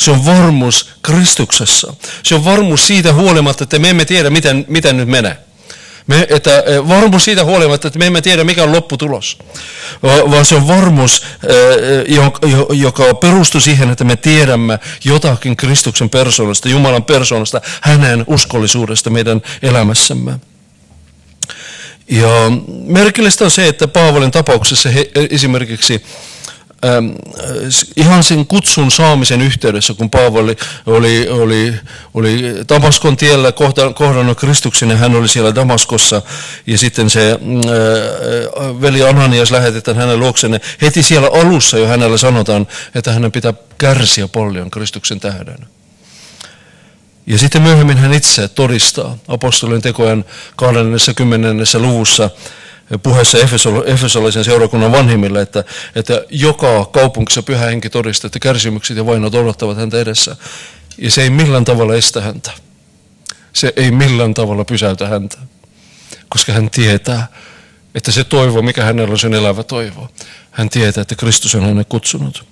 Se 0.00 0.10
on 0.10 0.24
varmuus 0.26 0.90
Kristuksessa. 1.02 1.94
Se 2.22 2.34
on 2.34 2.44
varmuus 2.44 2.86
siitä 2.86 3.12
huolimatta, 3.12 3.64
että 3.64 3.78
me 3.78 3.90
emme 3.90 4.04
tiedä, 4.04 4.30
miten, 4.30 4.64
miten 4.68 4.96
nyt 4.96 5.08
menee. 5.08 5.43
Me, 6.06 6.26
että 6.30 6.62
eh, 6.66 6.88
varmuus 6.88 7.24
siitä 7.24 7.44
huolimatta, 7.44 7.88
että 7.88 7.98
me 7.98 8.06
emme 8.06 8.20
tiedä 8.20 8.44
mikä 8.44 8.62
on 8.62 8.72
lopputulos, 8.72 9.38
vaan 10.02 10.44
se 10.44 10.54
on 10.54 10.68
varmuus, 10.68 11.22
eh, 11.48 12.18
joka 12.70 13.14
perustuu 13.14 13.60
siihen, 13.60 13.90
että 13.90 14.04
me 14.04 14.16
tiedämme 14.16 14.78
jotakin 15.04 15.56
Kristuksen 15.56 16.10
persoonasta, 16.10 16.68
Jumalan 16.68 17.04
persoonasta, 17.04 17.60
hänen 17.80 18.24
uskollisuudesta 18.26 19.10
meidän 19.10 19.42
elämässämme. 19.62 20.40
Ja 22.10 22.28
merkillistä 22.86 23.44
on 23.44 23.50
se, 23.50 23.68
että 23.68 23.88
Paavalin 23.88 24.30
tapauksessa 24.30 24.88
he, 24.88 25.10
esimerkiksi 25.30 26.04
ihan 27.96 28.24
sen 28.24 28.46
kutsun 28.46 28.90
saamisen 28.90 29.40
yhteydessä, 29.42 29.94
kun 29.94 30.10
Paavali 30.10 30.56
oli, 30.86 31.28
oli, 31.28 31.74
oli 32.14 32.54
Damaskon 32.68 33.16
tiellä 33.16 33.52
kohdannut 33.94 34.38
Kristuksen 34.38 34.90
ja 34.90 34.96
hän 34.96 35.14
oli 35.14 35.28
siellä 35.28 35.54
Damaskossa 35.54 36.22
ja 36.66 36.78
sitten 36.78 37.10
se 37.10 37.32
äh, 37.32 38.80
veli 38.80 39.02
Ananias 39.02 39.50
lähetetään 39.50 39.96
hänen 39.96 40.20
luokseen. 40.20 40.60
Heti 40.82 41.02
siellä 41.02 41.28
alussa 41.32 41.78
jo 41.78 41.86
hänelle 41.86 42.18
sanotaan, 42.18 42.66
että 42.94 43.12
hänen 43.12 43.32
pitää 43.32 43.54
kärsiä 43.78 44.28
paljon 44.28 44.70
Kristuksen 44.70 45.20
tähden. 45.20 45.58
Ja 47.26 47.38
sitten 47.38 47.62
myöhemmin 47.62 47.98
hän 47.98 48.12
itse 48.12 48.48
todistaa 48.48 49.18
apostolien 49.28 49.82
tekojen 49.82 50.24
20. 50.56 51.78
luvussa, 51.78 52.30
puheessa 53.02 53.38
Efesolaisen 53.86 54.44
seurakunnan 54.44 54.92
vanhimmille, 54.92 55.42
että, 55.42 55.64
että 55.94 56.24
joka 56.30 56.84
kaupungissa 56.84 57.42
pyhä 57.42 57.66
henki 57.66 57.90
todistaa, 57.90 58.26
että 58.26 58.38
kärsimykset 58.38 58.96
ja 58.96 59.06
vainot 59.06 59.34
odottavat 59.34 59.76
häntä 59.76 60.00
edessä. 60.00 60.36
Ja 60.98 61.10
se 61.10 61.22
ei 61.22 61.30
millään 61.30 61.64
tavalla 61.64 61.94
estä 61.94 62.20
häntä. 62.20 62.50
Se 63.52 63.72
ei 63.76 63.90
millään 63.90 64.34
tavalla 64.34 64.64
pysäytä 64.64 65.08
häntä. 65.08 65.38
Koska 66.28 66.52
hän 66.52 66.70
tietää, 66.70 67.28
että 67.94 68.12
se 68.12 68.24
toivo, 68.24 68.62
mikä 68.62 68.84
hänellä 68.84 69.12
on 69.12 69.18
sen 69.18 69.34
elävä 69.34 69.62
toivo. 69.62 70.08
Hän 70.50 70.68
tietää, 70.70 71.02
että 71.02 71.14
Kristus 71.14 71.54
on 71.54 71.62
hänet 71.62 71.88
kutsunut. 71.88 72.44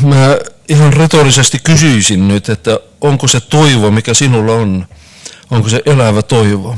Mä 0.00 0.38
ihan 0.68 0.92
retorisesti 0.92 1.58
kysyisin 1.64 2.28
nyt, 2.28 2.48
että 2.48 2.78
onko 3.00 3.28
se 3.28 3.40
toivo, 3.40 3.90
mikä 3.90 4.14
sinulla 4.14 4.52
on, 4.52 4.86
Onko 5.50 5.68
se 5.68 5.82
elävä 5.86 6.22
toivo? 6.22 6.76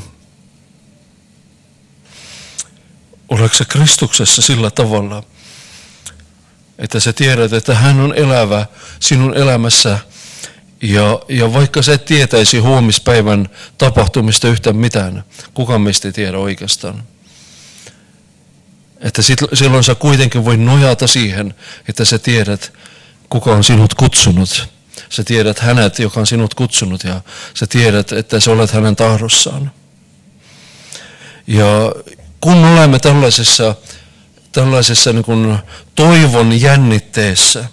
Oletko 3.28 3.56
se 3.56 3.64
Kristuksessa 3.64 4.42
sillä 4.42 4.70
tavalla, 4.70 5.22
että 6.78 7.00
sä 7.00 7.12
tiedät, 7.12 7.52
että 7.52 7.74
hän 7.74 8.00
on 8.00 8.14
elävä 8.14 8.66
sinun 9.00 9.36
elämässä 9.36 9.98
ja, 10.82 11.20
ja 11.28 11.52
vaikka 11.52 11.82
sä 11.82 11.92
et 11.92 12.04
tietäisi 12.04 12.58
huomispäivän 12.58 13.48
tapahtumista 13.78 14.48
yhtään 14.48 14.76
mitään, 14.76 15.24
kukaan 15.54 15.80
meistä 15.80 16.08
ei 16.08 16.12
tiedä 16.12 16.38
oikeastaan. 16.38 17.02
Että 19.00 19.22
sit, 19.22 19.38
silloin 19.54 19.84
sä 19.84 19.94
kuitenkin 19.94 20.44
voi 20.44 20.56
nojata 20.56 21.06
siihen, 21.06 21.54
että 21.88 22.04
sä 22.04 22.18
tiedät, 22.18 22.72
kuka 23.28 23.52
on 23.52 23.64
sinut 23.64 23.94
kutsunut 23.94 24.68
Sä 25.12 25.24
tiedät 25.24 25.58
hänet, 25.58 25.98
joka 25.98 26.20
on 26.20 26.26
sinut 26.26 26.54
kutsunut 26.54 27.04
ja 27.04 27.20
sä 27.54 27.66
tiedät, 27.66 28.12
että 28.12 28.40
sä 28.40 28.50
olet 28.50 28.70
hänen 28.70 28.96
tahdossaan. 28.96 29.70
Ja 31.46 31.66
kun 32.40 32.64
olemme 32.64 32.98
tällaisessa, 32.98 33.74
tällaisessa 34.52 35.12
niin 35.12 35.24
kuin 35.24 35.58
toivon 35.94 36.60
jännitteessä, 36.60 37.64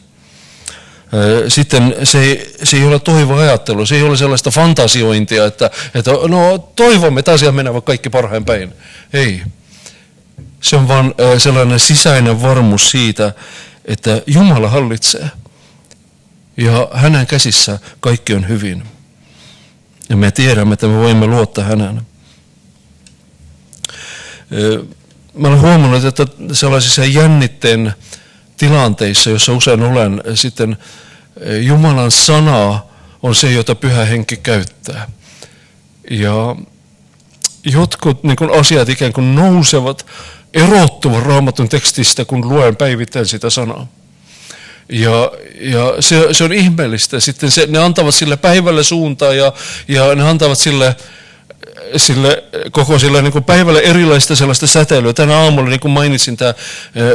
sitten 1.48 1.96
se 2.04 2.20
ei, 2.20 2.56
se 2.64 2.78
ei 2.78 2.84
ole 2.84 3.00
toivoajattelu, 3.00 3.86
se 3.86 3.96
ei 3.96 4.04
ole 4.04 4.18
sellaista 4.18 4.52
fantasiointia, 4.52 5.46
että, 5.46 5.70
että 5.96 6.12
no 6.12 6.58
toivomme, 6.58 7.20
että 7.20 7.32
asiat 7.32 7.56
menevät 7.56 7.86
kaikki 7.86 8.10
parhain 8.10 8.46
päin. 8.46 8.74
Ei. 9.14 9.42
Se 10.62 10.76
on 10.76 10.88
vain 10.88 11.14
sellainen 11.38 11.80
sisäinen 11.80 12.42
varmuus 12.42 12.92
siitä, 12.92 13.34
että 13.86 14.22
Jumala 14.28 14.70
hallitsee. 14.70 15.30
Ja 16.60 16.88
hänen 16.94 17.28
käsissä 17.28 17.80
kaikki 18.00 18.34
on 18.34 18.48
hyvin. 18.48 18.84
Ja 20.10 20.18
me 20.18 20.32
tiedämme, 20.32 20.74
että 20.74 20.88
me 20.88 20.98
voimme 20.98 21.28
luottaa 21.28 21.64
häneen. 21.64 22.02
Mä 25.34 25.48
olen 25.48 25.62
huomannut, 25.62 26.06
että 26.06 26.28
sellaisissa 26.54 27.06
jännitteen 27.06 27.94
tilanteissa, 28.58 29.30
joissa 29.30 29.54
usein 29.54 29.84
olen, 29.84 30.22
sitten 30.36 30.78
Jumalan 31.62 32.12
sana 32.12 32.80
on 33.24 33.36
se, 33.36 33.52
jota 33.52 33.76
pyhä 33.76 34.06
henki 34.06 34.38
käyttää. 34.38 35.08
Ja 36.12 36.56
jotkut 37.66 38.24
niin 38.24 38.36
kuin 38.36 38.60
asiat 38.60 38.90
ikään 38.90 39.14
kuin 39.14 39.36
nousevat, 39.36 40.06
erottuvat 40.54 41.26
raamatun 41.26 41.70
tekstistä, 41.70 42.26
kun 42.26 42.50
luen 42.50 42.76
päivittäin 42.76 43.26
sitä 43.26 43.50
sanaa. 43.50 43.88
Ja, 44.90 45.32
ja 45.62 45.94
se, 46.00 46.28
se 46.32 46.44
on 46.44 46.54
ihmeellistä. 46.54 47.20
Sitten 47.20 47.52
se, 47.52 47.68
ne 47.70 47.80
antavat 47.80 48.16
sille 48.16 48.38
päivälle 48.38 48.84
suuntaa 48.84 49.34
ja, 49.34 49.54
ja 49.88 50.16
ne 50.16 50.30
antavat 50.30 50.58
sille 50.58 50.96
sille, 51.98 52.44
koko 52.72 53.00
sille 53.00 53.22
niin 53.22 53.32
kuin 53.32 53.44
päivälle 53.44 53.80
erilaista 53.80 54.36
sellaista 54.36 54.68
säteilyä. 54.68 55.14
Tänä 55.14 55.38
aamulla, 55.38 55.70
niin 55.70 55.80
kuin 55.80 55.92
mainitsin, 55.92 56.38
tämä 56.38 56.50
eh, 56.50 56.56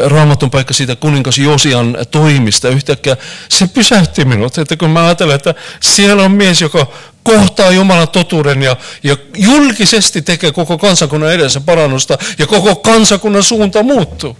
raamatun 0.06 0.50
paikka 0.50 0.74
siitä 0.74 0.96
kuningas 0.96 1.38
Josian 1.38 1.98
toimista, 2.10 2.68
yhtäkkiä 2.68 3.16
se 3.48 3.66
pysäytti 3.66 4.24
minut, 4.24 4.58
että 4.58 4.76
kun 4.76 4.90
mä 4.90 5.04
ajattelen, 5.04 5.34
että 5.34 5.54
siellä 5.80 6.22
on 6.22 6.32
mies, 6.32 6.60
joka 6.60 6.86
kohtaa 7.22 7.70
Jumalan 7.70 8.08
totuuden 8.08 8.62
ja, 8.62 8.76
ja 9.02 9.16
julkisesti 9.36 10.22
tekee 10.22 10.52
koko 10.52 10.78
kansakunnan 10.78 11.32
edessä 11.32 11.60
parannusta 11.60 12.18
ja 12.38 12.46
koko 12.46 12.76
kansakunnan 12.76 13.42
suunta 13.42 13.82
muuttuu. 13.82 14.36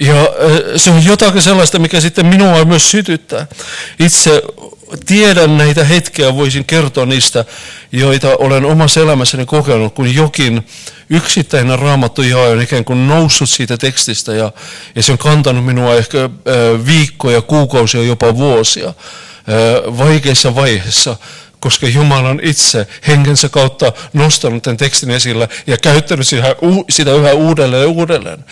Ja 0.00 0.20
eh, 0.20 0.62
se 0.76 0.90
on 0.90 1.04
jotakin 1.04 1.42
sellaista, 1.42 1.78
mikä 1.78 2.00
sitten 2.00 2.26
minua 2.26 2.64
myös 2.64 2.90
sytyttää. 2.90 3.46
Itse 3.98 4.42
tiedän 5.06 5.58
näitä 5.58 5.84
hetkiä, 5.84 6.34
voisin 6.34 6.64
kertoa 6.64 7.06
niistä, 7.06 7.44
joita 7.92 8.36
olen 8.36 8.64
omassa 8.64 9.00
elämässäni 9.00 9.46
kokenut, 9.46 9.94
kun 9.94 10.14
jokin 10.14 10.66
yksittäinen 11.10 11.78
raamattu 11.78 12.22
on 12.52 12.62
ikään 12.62 12.84
kuin 12.84 13.08
noussut 13.08 13.50
siitä 13.50 13.76
tekstistä 13.76 14.32
ja, 14.32 14.52
ja 14.94 15.02
se 15.02 15.12
on 15.12 15.18
kantanut 15.18 15.64
minua 15.64 15.94
ehkä 15.94 16.24
äh, 16.24 16.86
viikkoja, 16.86 17.42
kuukausia, 17.42 18.02
jopa 18.02 18.36
vuosia 18.36 18.88
äh, 18.88 18.94
vaikeissa 19.98 20.54
vaiheissa 20.54 21.16
koska 21.64 21.86
Jumala 21.86 22.28
on 22.28 22.40
itse 22.42 22.86
henkensä 23.06 23.48
kautta 23.48 23.92
nostanut 24.12 24.62
tämän 24.62 24.76
tekstin 24.76 25.10
esille 25.10 25.48
ja 25.66 25.76
käyttänyt 25.76 26.26
sitä 26.90 27.12
yhä 27.12 27.32
uudelleen 27.32 27.82
ja 27.82 27.88
uudelleen. 27.88 28.44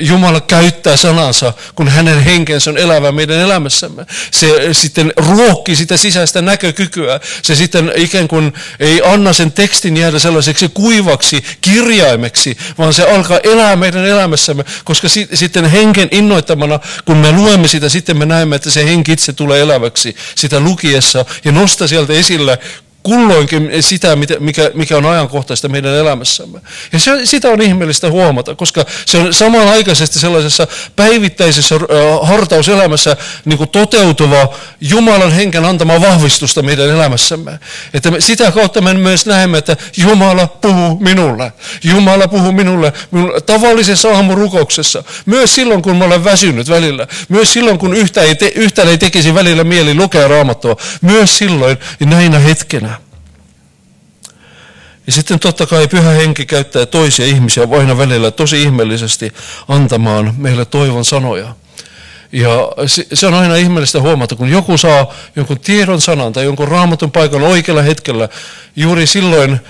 Jumala 0.00 0.40
käyttää 0.40 0.96
sanansa, 0.96 1.52
kun 1.74 1.88
hänen 1.88 2.20
henkensä 2.20 2.70
on 2.70 2.78
elävä 2.78 3.12
meidän 3.12 3.36
elämässämme. 3.36 4.06
Se 4.30 4.74
sitten 4.74 5.12
ruokki 5.16 5.76
sitä 5.76 5.96
sisäistä 5.96 6.42
näkökykyä. 6.42 7.20
Se 7.42 7.54
sitten 7.54 7.92
ikään 7.94 8.28
kuin 8.28 8.52
ei 8.80 9.02
anna 9.04 9.32
sen 9.32 9.52
tekstin 9.52 9.96
jäädä 9.96 10.18
sellaiseksi 10.18 10.68
kuivaksi 10.68 11.44
kirjaimeksi, 11.60 12.56
vaan 12.78 12.94
se 12.94 13.10
alkaa 13.10 13.38
elää 13.42 13.76
meidän 13.76 14.06
elämässämme, 14.06 14.64
koska 14.84 15.08
sitten 15.34 15.64
henken 15.64 16.08
innoittamana, 16.10 16.80
kun 17.04 17.16
me 17.16 17.32
luemme 17.32 17.68
sitä, 17.68 17.88
sitten 17.88 18.18
me 18.18 18.26
näemme, 18.26 18.56
että 18.56 18.70
se 18.70 18.84
henki 18.84 19.12
itse 19.12 19.32
tulee 19.32 19.60
eläväksi 19.60 20.16
sitä 20.34 20.60
lukiessa 20.60 21.24
ja 21.44 21.52
nostaa 21.52 21.88
sieltä 21.88 22.12
esille 22.26 22.58
kulloinkin 23.06 23.70
sitä, 23.80 24.16
mikä, 24.16 24.70
mikä 24.74 24.96
on 24.96 25.06
ajankohtaista 25.06 25.68
meidän 25.68 25.94
elämässämme. 25.94 26.60
Ja 26.92 26.98
se, 26.98 27.10
sitä 27.24 27.48
on 27.48 27.62
ihmeellistä 27.62 28.10
huomata, 28.10 28.54
koska 28.54 28.84
se 29.06 29.18
on 29.18 29.34
samanaikaisesti 29.34 30.18
sellaisessa 30.18 30.66
päivittäisessä 30.96 31.74
hartauselämässä 32.22 33.16
niin 33.44 33.58
kuin 33.58 33.68
toteutuva 33.68 34.54
Jumalan 34.80 35.32
henken 35.32 35.64
antama 35.64 36.00
vahvistusta 36.00 36.62
meidän 36.62 36.88
elämässämme. 36.88 37.58
Että 37.94 38.10
me, 38.10 38.20
sitä 38.20 38.52
kautta 38.52 38.80
me 38.80 38.94
myös 38.94 39.26
näemme, 39.26 39.58
että 39.58 39.76
Jumala 39.96 40.46
puhuu 40.46 40.98
minulle. 41.00 41.52
Jumala 41.84 42.28
puhuu 42.28 42.52
minulle 42.52 42.92
minun 43.10 43.32
tavallisessa 43.46 44.10
aamurukouksessa. 44.10 45.04
Myös 45.26 45.54
silloin, 45.54 45.82
kun 45.82 45.96
mä 45.96 46.04
olen 46.04 46.24
väsynyt 46.24 46.68
välillä. 46.68 47.06
Myös 47.28 47.52
silloin, 47.52 47.78
kun 47.78 47.94
yhtä 47.94 48.22
ei, 48.22 48.34
te, 48.34 48.52
yhtä 48.54 48.82
ei 48.82 48.98
tekisi 48.98 49.34
välillä 49.34 49.64
mieli 49.64 49.94
lukea 49.94 50.28
raamattua. 50.28 50.76
Myös 51.02 51.38
silloin 51.38 51.78
näinä 52.00 52.38
hetkenä. 52.38 52.95
Ja 55.06 55.12
sitten 55.12 55.38
totta 55.38 55.66
kai 55.66 55.88
pyhä 55.88 56.10
henki 56.10 56.46
käyttää 56.46 56.86
toisia 56.86 57.26
ihmisiä 57.26 57.68
aina 57.78 57.98
välillä 57.98 58.30
tosi 58.30 58.62
ihmeellisesti 58.62 59.32
antamaan 59.68 60.34
meille 60.38 60.64
toivon 60.64 61.04
sanoja. 61.04 61.54
Ja 62.32 62.50
se 63.14 63.26
on 63.26 63.34
aina 63.34 63.56
ihmeellistä 63.56 64.00
huomata, 64.00 64.36
kun 64.36 64.48
joku 64.48 64.78
saa 64.78 65.14
jonkun 65.36 65.60
tiedon 65.60 66.00
sanan 66.00 66.32
tai 66.32 66.44
jonkun 66.44 66.68
raamatun 66.68 67.10
paikan 67.10 67.42
oikealla 67.42 67.82
hetkellä, 67.82 68.28
juuri 68.76 69.06
silloin, 69.06 69.60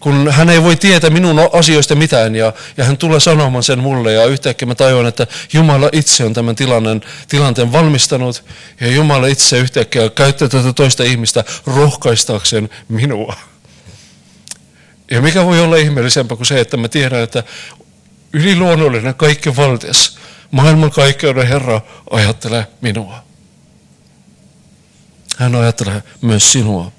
kun 0.00 0.30
hän 0.30 0.50
ei 0.50 0.62
voi 0.62 0.76
tietää 0.76 1.10
minun 1.10 1.36
asioista 1.52 1.94
mitään 1.94 2.34
ja, 2.34 2.52
ja 2.76 2.84
hän 2.84 2.96
tulee 2.96 3.20
sanomaan 3.20 3.62
sen 3.62 3.78
mulle 3.78 4.12
ja 4.12 4.24
yhtäkkiä 4.24 4.66
mä 4.66 4.74
tajuan, 4.74 5.06
että 5.06 5.26
Jumala 5.52 5.88
itse 5.92 6.24
on 6.24 6.34
tämän 6.34 6.56
tilanteen, 6.56 7.00
tilanteen 7.28 7.72
valmistanut 7.72 8.44
ja 8.80 8.86
Jumala 8.86 9.26
itse 9.26 9.58
yhtäkkiä 9.58 10.08
käyttää 10.08 10.48
tätä 10.48 10.72
toista 10.72 11.04
ihmistä 11.04 11.44
rohkaistaakseen 11.66 12.70
minua. 12.88 13.36
Ja 15.14 15.22
mikä 15.22 15.44
voi 15.44 15.60
olla 15.60 15.76
ihmeellisempää 15.76 16.36
kuin 16.36 16.46
se, 16.46 16.60
että 16.60 16.76
mä 16.76 16.88
tiedän, 16.88 17.22
että 17.22 17.44
yliluonnollinen 18.32 19.14
kaikki 19.14 19.56
valtias, 19.56 20.18
maailman 20.50 20.90
kaikkeuden 20.90 21.46
Herra 21.46 21.80
ajattelee 22.10 22.66
minua. 22.80 23.24
Hän 25.36 25.54
ajattelee 25.54 26.02
myös 26.20 26.52
sinua. 26.52 26.92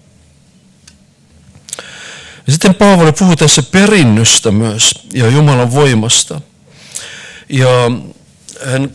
Ja 2.48 2.52
sitten 2.52 2.76
Paavali 2.76 3.12
puhuu 3.12 3.36
tässä 3.36 3.64
perinnöstä 3.64 4.52
myös 4.52 4.92
ja 5.14 5.30
Jumalan 5.30 5.72
voimasta. 5.72 6.42
Ja 7.50 7.92
hän 8.66 8.92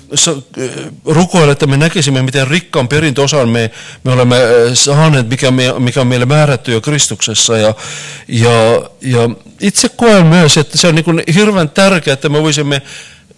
rukoilee, 1.04 1.52
että 1.52 1.66
me 1.66 1.76
näkisimme, 1.76 2.22
miten 2.22 2.48
rikkaan 2.48 2.88
perintöosan 2.88 3.48
me, 3.48 3.70
me 4.04 4.12
olemme 4.12 4.36
äh, 4.36 4.74
saaneet, 4.74 5.28
mikä, 5.28 5.50
me, 5.50 5.64
mikä 5.78 6.00
on 6.00 6.06
meille 6.06 6.26
määrätty 6.26 6.72
jo 6.72 6.80
Kristuksessa. 6.80 7.56
Ja, 7.56 7.74
ja, 8.28 8.50
ja 9.00 9.30
itse 9.60 9.88
koen 9.88 10.26
myös, 10.26 10.56
että 10.56 10.78
se 10.78 10.88
on 10.88 10.94
niin 10.94 11.34
hirveän 11.34 11.70
tärkeää, 11.70 12.12
että 12.12 12.28
me 12.28 12.42
voisimme 12.42 12.82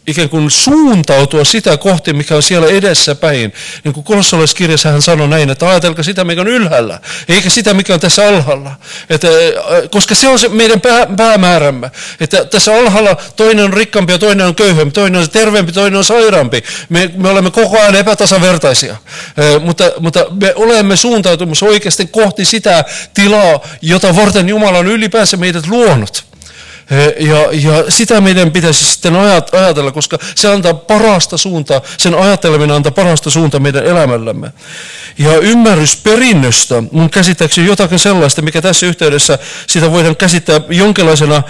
ikään 0.06 0.28
kuin 0.28 0.50
suuntautua 0.50 1.44
sitä 1.44 1.76
kohti, 1.76 2.12
mikä 2.12 2.36
on 2.36 2.42
siellä 2.42 2.66
edessä 2.66 3.14
päin. 3.14 3.52
Niin 3.84 3.94
kuin 3.94 4.04
kolossalaiskirjassa 4.04 4.88
hän 4.90 5.02
sanoi 5.02 5.28
näin, 5.28 5.50
että 5.50 5.68
ajatelkaa 5.68 6.04
sitä, 6.04 6.24
mikä 6.24 6.40
on 6.40 6.48
ylhäällä, 6.48 7.00
eikä 7.28 7.50
sitä, 7.50 7.74
mikä 7.74 7.94
on 7.94 8.00
tässä 8.00 8.28
alhaalla. 8.28 8.72
Että, 9.10 9.28
äh, 9.28 9.90
koska 9.90 10.14
se 10.14 10.28
on 10.28 10.38
se 10.38 10.48
meidän 10.48 10.80
pää, 10.80 11.06
päämäärämme. 11.16 11.90
Että 12.20 12.44
tässä 12.44 12.74
alhaalla 12.74 13.16
toinen 13.36 13.64
on 13.64 13.72
rikkaampi 13.72 14.12
ja 14.12 14.18
toinen 14.18 14.46
on 14.46 14.54
köyhempi, 14.54 14.92
toinen 14.92 15.20
on 15.20 15.30
terveempi, 15.30 15.72
toinen 15.72 15.98
on 15.98 16.04
sairaampi. 16.04 16.64
Me, 16.88 17.10
me 17.16 17.28
olemme 17.28 17.50
koko 17.50 17.78
ajan 17.80 17.96
epätasavertaisia. 17.96 18.92
Äh, 18.92 19.62
mutta, 19.62 19.92
mutta 20.00 20.26
me 20.40 20.52
olemme 20.54 20.96
suuntautumassa 20.96 21.66
oikeasti 21.66 22.06
kohti 22.06 22.44
sitä 22.44 22.84
tilaa, 23.14 23.60
jota 23.82 24.16
varten 24.16 24.48
Jumala 24.48 24.78
on 24.78 24.86
ylipäänsä 24.86 25.36
meidät 25.36 25.66
luonut. 25.66 26.31
Ja, 27.20 27.48
ja 27.52 27.90
sitä 27.90 28.20
meidän 28.20 28.50
pitäisi 28.50 28.84
sitten 28.84 29.16
ajatella, 29.52 29.92
koska 29.92 30.18
se 30.34 30.48
antaa 30.48 30.74
parasta 30.74 31.38
suuntaa, 31.38 31.80
sen 31.96 32.14
ajatteleminen 32.14 32.76
antaa 32.76 32.92
parasta 32.92 33.30
suuntaa 33.30 33.60
meidän 33.60 33.84
elämällämme. 33.84 34.52
Ja 35.18 35.38
ymmärrys 35.38 35.96
perinnöstä, 35.96 36.82
mun 36.92 37.10
käsittääkseni 37.10 37.66
jotakin 37.66 37.98
sellaista, 37.98 38.42
mikä 38.42 38.62
tässä 38.62 38.86
yhteydessä 38.86 39.38
sitä 39.66 39.90
voidaan 39.90 40.16
käsittää 40.16 40.60
jonkinlaisena 40.68 41.42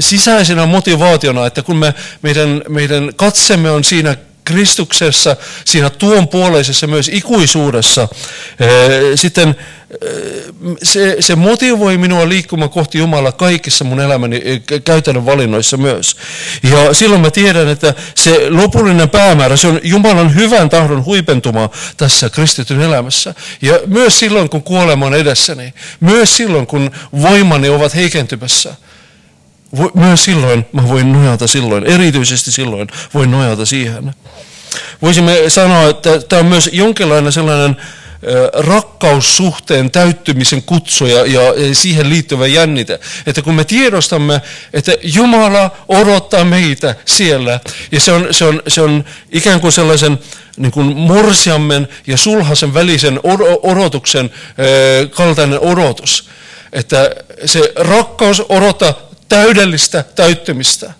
sisäisenä 0.00 0.66
motivaationa, 0.66 1.46
että 1.46 1.62
kun 1.62 1.76
me, 1.76 1.94
meidän, 2.22 2.62
meidän 2.68 3.12
katsemme 3.16 3.70
on 3.70 3.84
siinä 3.84 4.16
Kristuksessa, 4.48 5.36
siinä 5.64 5.90
tuon 5.90 6.28
puoleisessa 6.28 6.86
myös 6.86 7.10
ikuisuudessa, 7.12 8.08
sitten 9.14 9.56
se, 10.82 11.16
se 11.20 11.36
motivoi 11.36 11.98
minua 11.98 12.28
liikkumaan 12.28 12.70
kohti 12.70 12.98
Jumalaa 12.98 13.32
kaikissa 13.32 13.84
mun 13.84 14.00
elämäni 14.00 14.42
käytännön 14.84 15.26
valinnoissa 15.26 15.76
myös. 15.76 16.16
Ja 16.62 16.94
silloin 16.94 17.20
mä 17.20 17.30
tiedän, 17.30 17.68
että 17.68 17.94
se 18.14 18.50
lopullinen 18.50 19.10
päämäärä, 19.10 19.56
se 19.56 19.66
on 19.66 19.80
Jumalan 19.82 20.34
hyvän 20.34 20.70
tahdon 20.70 21.04
huipentuma 21.04 21.70
tässä 21.96 22.30
kristityn 22.30 22.80
elämässä. 22.80 23.34
Ja 23.62 23.78
myös 23.86 24.18
silloin, 24.18 24.48
kun 24.48 24.62
kuolema 24.62 25.06
on 25.06 25.14
edessäni, 25.14 25.74
myös 26.00 26.36
silloin, 26.36 26.66
kun 26.66 26.90
voimani 27.22 27.68
ovat 27.68 27.94
heikentymässä, 27.94 28.74
myös 29.94 30.24
silloin 30.24 30.66
mä 30.72 30.88
voin 30.88 31.12
nojata 31.12 31.46
silloin, 31.46 31.86
erityisesti 31.86 32.52
silloin 32.52 32.88
voin 33.14 33.30
nojata 33.30 33.66
siihen. 33.66 34.14
Voisimme 35.02 35.36
sanoa, 35.48 35.88
että 35.88 36.20
tämä 36.20 36.40
on 36.40 36.46
myös 36.46 36.70
jonkinlainen 36.72 37.32
sellainen 37.32 37.76
rakkaussuhteen 38.52 39.90
täyttymisen 39.90 40.62
kutsu 40.62 41.06
ja, 41.06 41.26
ja 41.26 41.74
siihen 41.74 42.10
liittyvä 42.10 42.46
jännite. 42.46 43.00
Että 43.26 43.42
kun 43.42 43.54
me 43.54 43.64
tiedostamme, 43.64 44.40
että 44.72 44.92
Jumala 45.02 45.70
odottaa 45.88 46.44
meitä 46.44 46.94
siellä, 47.04 47.60
ja 47.92 48.00
se 48.00 48.12
on, 48.12 48.28
se 48.30 48.44
on, 48.44 48.62
se 48.68 48.80
on 48.80 49.04
ikään 49.32 49.60
kuin 49.60 49.72
sellaisen 49.72 50.18
niin 50.56 50.72
kuin 50.72 50.96
morsiammen 50.96 51.88
ja 52.06 52.16
sulhasen 52.16 52.74
välisen 52.74 53.20
odotuksen 53.62 54.30
kaltainen 55.10 55.60
odotus. 55.60 56.28
Että 56.72 57.10
se 57.44 57.72
rakkaus 57.76 58.42
odottaa 58.48 59.07
täydellistä 59.28 60.02
täyttymistä. 60.02 60.92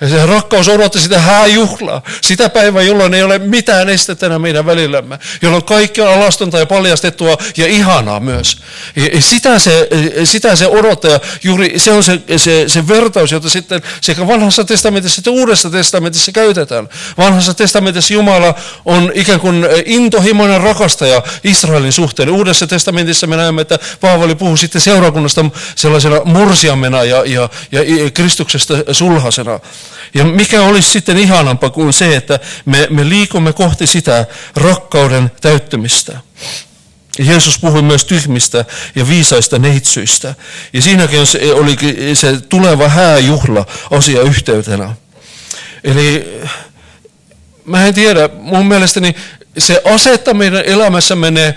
Ja 0.00 0.08
se 0.08 0.26
rakkaus 0.26 0.68
odotti 0.68 1.00
sitä 1.00 1.20
hääjuhlaa, 1.20 2.02
sitä 2.20 2.48
päivää, 2.48 2.82
jolloin 2.82 3.14
ei 3.14 3.22
ole 3.22 3.38
mitään 3.38 3.88
estettä 3.88 4.38
meidän 4.38 4.66
välillämme, 4.66 5.18
jolloin 5.42 5.64
kaikki 5.64 6.00
on 6.00 6.08
alastonta 6.08 6.58
ja 6.58 6.66
paljastettua 6.66 7.36
ja 7.56 7.66
ihanaa 7.66 8.20
myös. 8.20 8.56
Ja 8.96 9.22
sitä 9.22 9.58
se, 9.58 9.88
sitä 10.24 10.56
se 10.56 10.66
odottaa, 10.66 11.10
ja 11.10 11.20
juuri 11.42 11.78
se 11.78 11.92
on 11.92 12.04
se, 12.04 12.20
se, 12.36 12.64
se 12.68 12.88
vertaus, 12.88 13.32
jota 13.32 13.48
sitten 13.48 13.82
sekä 14.00 14.26
vanhassa 14.26 14.64
testamentissa 14.64 15.20
että 15.20 15.30
uudessa 15.30 15.70
testamentissa 15.70 16.32
käytetään. 16.32 16.88
Vanhassa 17.18 17.54
testamentissa 17.54 18.14
Jumala 18.14 18.54
on 18.84 19.12
ikään 19.14 19.40
kuin 19.40 19.66
intohimoinen 19.84 20.60
rakastaja 20.60 21.22
Israelin 21.44 21.92
suhteen. 21.92 22.30
Uudessa 22.30 22.66
testamentissa 22.66 23.26
me 23.26 23.36
näemme, 23.36 23.62
että 23.62 23.78
Paavali 24.00 24.34
puhuu 24.34 24.56
sitten 24.56 24.80
seurakunnasta 24.80 25.44
sellaisena 25.76 26.20
morsiamena 26.24 27.04
ja, 27.04 27.22
ja, 27.26 27.48
ja 27.72 28.10
Kristuksesta 28.10 28.74
sulhasena. 28.92 29.60
Ja 30.14 30.24
mikä 30.24 30.62
olisi 30.62 30.90
sitten 30.90 31.18
ihanampaa 31.18 31.70
kuin 31.70 31.92
se, 31.92 32.16
että 32.16 32.40
me, 32.64 32.86
me 32.90 33.08
liikumme 33.08 33.52
kohti 33.52 33.86
sitä 33.86 34.26
rakkauden 34.56 35.30
täyttämistä. 35.40 36.18
Jeesus 37.18 37.58
puhui 37.58 37.82
myös 37.82 38.04
tyhmistä 38.04 38.64
ja 38.94 39.08
viisaista 39.08 39.58
neitsyistä. 39.58 40.34
Ja 40.72 40.82
siinäkin 40.82 41.20
oli 41.54 41.76
se 42.14 42.40
tuleva 42.40 42.88
hääjuhla 42.88 43.66
asia 43.90 44.22
yhteytenä. 44.22 44.94
Eli 45.84 46.40
mä 47.64 47.86
en 47.86 47.94
tiedä, 47.94 48.28
mun 48.32 48.66
mielestäni 48.66 49.16
se 49.58 49.82
asettaa 49.84 50.34
meidän 50.34 50.64
elämässämme 50.64 51.30
ne, 51.30 51.54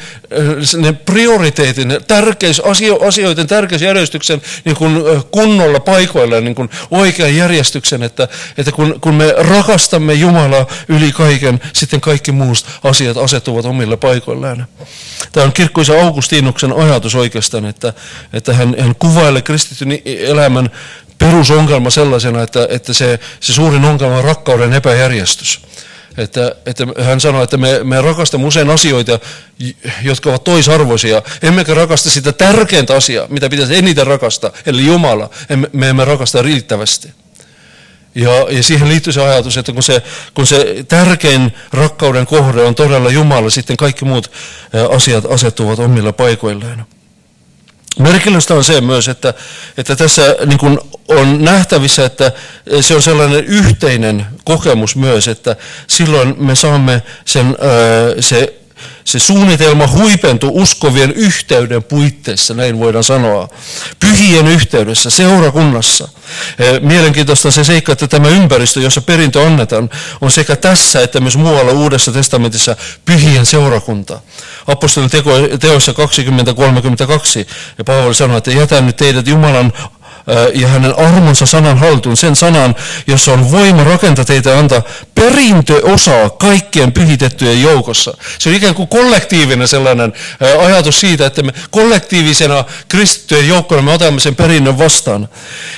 ne 0.77 0.93
prioriteetin, 0.93 1.97
tärkeys, 2.07 2.59
asio, 2.59 3.07
asioiden 3.07 3.47
tärkeysjärjestyksen 3.47 4.41
niin 4.65 4.75
kuin 4.75 5.03
kunnolla 5.31 5.79
paikoilla, 5.79 6.41
niin 6.41 6.55
kuin 6.55 6.69
oikean 6.91 7.35
järjestyksen, 7.35 8.03
että, 8.03 8.27
että 8.57 8.71
kun, 8.71 9.01
kun 9.01 9.13
me 9.13 9.33
rakastamme 9.37 10.13
Jumalaa 10.13 10.67
yli 10.87 11.11
kaiken, 11.11 11.61
sitten 11.73 12.01
kaikki 12.01 12.31
muut 12.31 12.65
asiat 12.83 13.17
asettuvat 13.17 13.65
omille 13.65 13.97
paikoilleen. 13.97 14.65
Tämä 15.31 15.45
on 15.45 15.53
kirkkoisa 15.53 16.01
Augustinuksen 16.01 16.73
ajatus 16.73 17.15
oikeastaan, 17.15 17.65
että, 17.65 17.93
että 18.33 18.53
hän, 18.53 18.75
hän 18.79 18.95
kuvailee 18.95 19.41
kristityn 19.41 19.99
elämän 20.05 20.69
perusongelma 21.17 21.89
sellaisena, 21.89 22.43
että, 22.43 22.67
että 22.69 22.93
se, 22.93 23.19
se 23.39 23.53
suurin 23.53 23.85
ongelma 23.85 24.17
on 24.17 24.23
rakkauden 24.23 24.73
epäjärjestys. 24.73 25.61
Että, 26.17 26.55
että 26.65 26.87
hän 27.01 27.19
sanoi, 27.19 27.43
että 27.43 27.57
me, 27.57 27.83
me 27.83 28.01
rakastamme 28.01 28.47
usein 28.47 28.69
asioita, 28.69 29.19
jotka 30.01 30.29
ovat 30.29 30.43
toisarvoisia. 30.43 31.21
Emmekä 31.41 31.73
rakasta 31.73 32.09
sitä 32.09 32.31
tärkeintä 32.31 32.95
asiaa, 32.95 33.27
mitä 33.29 33.49
pitäisi 33.49 33.75
eniten 33.75 34.07
rakastaa, 34.07 34.51
eli 34.65 34.85
Jumala. 34.85 35.29
Emme, 35.49 35.69
me 35.73 35.89
emme 35.89 36.05
rakasta 36.05 36.41
riittävästi. 36.41 37.11
Ja, 38.15 38.31
ja 38.49 38.63
siihen 38.63 38.89
liittyy 38.89 39.13
se 39.13 39.21
ajatus, 39.21 39.57
että 39.57 39.73
kun 39.73 39.83
se, 39.83 40.01
kun 40.33 40.47
se 40.47 40.85
tärkein 40.87 41.53
rakkauden 41.73 42.25
kohde 42.25 42.61
on 42.63 42.75
todella 42.75 43.09
Jumala, 43.09 43.49
sitten 43.49 43.77
kaikki 43.77 44.05
muut 44.05 44.31
asiat 44.95 45.25
asettuvat 45.25 45.79
omilla 45.79 46.13
paikoilleen. 46.13 46.85
Merkillistä 47.99 48.53
on 48.53 48.63
se 48.63 48.81
myös, 48.81 49.07
että, 49.07 49.33
että 49.77 49.95
tässä 49.95 50.35
niin 50.45 50.59
kuin 50.59 50.79
on 51.07 51.43
nähtävissä, 51.43 52.05
että 52.05 52.31
se 52.81 52.95
on 52.95 53.01
sellainen 53.01 53.45
yhteinen 53.45 54.25
kokemus 54.45 54.95
myös, 54.95 55.27
että 55.27 55.55
silloin 55.87 56.35
me 56.37 56.55
saamme 56.55 57.01
sen, 57.25 57.57
se 58.19 58.53
se 59.05 59.19
suunnitelma 59.19 59.87
huipentuu 59.87 60.51
uskovien 60.61 61.11
yhteyden 61.11 61.83
puitteissa, 61.83 62.53
näin 62.53 62.79
voidaan 62.79 63.03
sanoa. 63.03 63.49
Pyhien 63.99 64.47
yhteydessä, 64.47 65.09
seurakunnassa. 65.09 66.07
Mielenkiintoista 66.81 67.47
on 67.47 67.51
se 67.51 67.63
seikka, 67.63 67.91
että 67.91 68.07
tämä 68.07 68.27
ympäristö, 68.27 68.79
jossa 68.79 69.01
perintö 69.01 69.47
annetaan, 69.47 69.89
on 70.21 70.31
sekä 70.31 70.55
tässä 70.55 71.01
että 71.01 71.19
myös 71.19 71.37
muualla 71.37 71.71
Uudessa 71.71 72.11
testamentissa 72.11 72.75
pyhien 73.05 73.45
seurakunta. 73.45 74.21
Apostolin 74.67 75.09
teoissa 75.59 75.91
20.32 75.91 75.97
ja 77.77 77.83
Paavali 77.83 78.15
sanoi, 78.15 78.37
että 78.37 78.51
jätän 78.51 78.85
nyt 78.85 78.95
teidät 78.95 79.27
Jumalan 79.27 79.73
ja 80.53 80.67
hänen 80.67 80.99
armonsa 80.99 81.45
sanan 81.45 81.77
haltuun, 81.77 82.17
sen 82.17 82.35
sanan, 82.35 82.75
jossa 83.07 83.33
on 83.33 83.51
voima 83.51 83.83
rakentaa 83.83 84.25
teitä 84.25 84.49
ja 84.49 84.59
antaa 84.59 84.81
perintöosaa 85.15 86.29
kaikkien 86.29 86.91
pyhitettyjen 86.91 87.61
joukossa. 87.61 88.17
Se 88.39 88.49
on 88.49 88.55
ikään 88.55 88.75
kuin 88.75 88.87
kollektiivinen 88.87 89.67
sellainen 89.67 90.13
ajatus 90.65 90.99
siitä, 90.99 91.25
että 91.25 91.43
me 91.43 91.53
kollektiivisena 91.71 92.63
kristittyjen 92.87 93.47
joukkona 93.47 93.81
me 93.81 93.91
otamme 93.91 94.19
sen 94.19 94.35
perinnön 94.35 94.77
vastaan. 94.77 95.29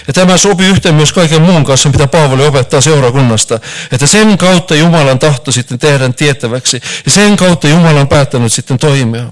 Ja 0.07 0.13
tämä 0.13 0.37
sopii 0.37 0.67
yhteen 0.67 0.95
myös 0.95 1.13
kaiken 1.13 1.41
muun 1.41 1.65
kanssa, 1.65 1.89
mitä 1.89 2.07
Paavali 2.07 2.45
opettaa 2.45 2.81
seurakunnasta. 2.81 3.59
Että 3.91 4.07
sen 4.07 4.37
kautta 4.37 4.75
Jumalan 4.75 5.19
tahto 5.19 5.51
sitten 5.51 5.79
tehdään 5.79 6.13
tiettäväksi. 6.13 6.81
Ja 7.05 7.11
sen 7.11 7.37
kautta 7.37 7.67
Jumala 7.67 7.99
on 7.99 8.07
päättänyt 8.07 8.53
sitten 8.53 8.77
toimia. 8.77 9.23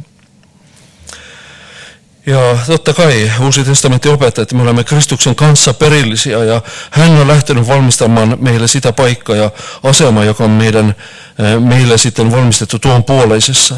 Ja 2.28 2.58
totta 2.68 2.94
kai 2.94 3.32
Uusi 3.40 3.64
testamentti 3.64 4.10
opettaa, 4.10 4.42
että 4.42 4.56
me 4.56 4.62
olemme 4.62 4.84
Kristuksen 4.84 5.36
kanssa 5.36 5.74
perillisiä 5.74 6.44
ja 6.44 6.62
hän 6.92 7.12
on 7.12 7.28
lähtenyt 7.28 7.68
valmistamaan 7.68 8.38
meille 8.42 8.68
sitä 8.68 8.94
paikkaa 8.94 9.36
ja 9.36 9.52
asemaa, 9.84 10.24
joka 10.26 10.44
on 10.44 10.50
meidän, 10.50 10.96
eh, 11.40 11.62
meille 11.62 11.98
sitten 11.98 12.32
valmistettu 12.32 12.80
tuon 12.80 13.04
puoleisessa. 13.04 13.76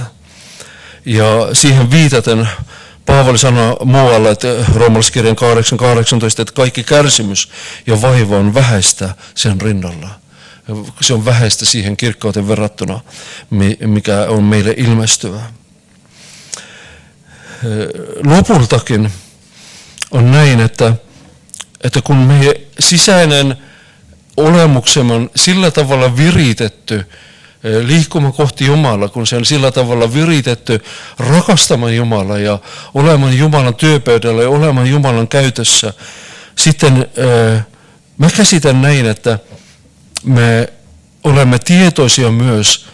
Ja 1.05 1.25
siihen 1.53 1.91
viitaten 1.91 2.49
Paavali 3.05 3.37
sanoo 3.37 3.85
muualla, 3.85 4.29
että 4.29 4.47
roomalaiskirjan 4.75 5.35
8.18, 5.35 6.41
että 6.41 6.53
kaikki 6.53 6.83
kärsimys 6.83 7.49
ja 7.87 8.01
vaiva 8.01 8.37
on 8.37 8.53
vähäistä 8.53 9.09
sen 9.35 9.61
rinnalla. 9.61 10.09
Se 11.01 11.13
on 11.13 11.25
vähäistä 11.25 11.65
siihen 11.65 11.97
kirkkauteen 11.97 12.47
verrattuna, 12.47 12.99
mikä 13.79 14.25
on 14.29 14.43
meille 14.43 14.73
ilmestyvää 14.77 15.58
lopultakin 18.25 19.11
on 20.11 20.31
näin, 20.31 20.59
että, 20.59 20.93
että 21.81 22.01
kun 22.01 22.17
meidän 22.17 22.53
sisäinen 22.79 23.57
olemuksemme 24.37 25.13
on 25.13 25.29
sillä 25.35 25.71
tavalla 25.71 26.17
viritetty 26.17 27.05
liikkumaan 27.83 28.33
kohti 28.33 28.65
Jumalaa, 28.65 29.09
kun 29.09 29.27
se 29.27 29.35
on 29.35 29.45
sillä 29.45 29.71
tavalla 29.71 30.13
viritetty 30.13 30.83
rakastamaan 31.19 31.95
Jumalaa 31.95 32.37
ja 32.37 32.59
olemaan 32.93 33.37
Jumalan 33.37 33.75
työpöydällä 33.75 34.41
ja 34.41 34.49
olemaan 34.49 34.87
Jumalan 34.87 35.27
käytössä, 35.27 35.93
sitten 36.55 37.07
mä 38.17 38.29
käsitän 38.37 38.81
näin, 38.81 39.05
että 39.05 39.39
me 40.23 40.73
olemme 41.23 41.59
tietoisia 41.59 42.31
myös 42.31 42.85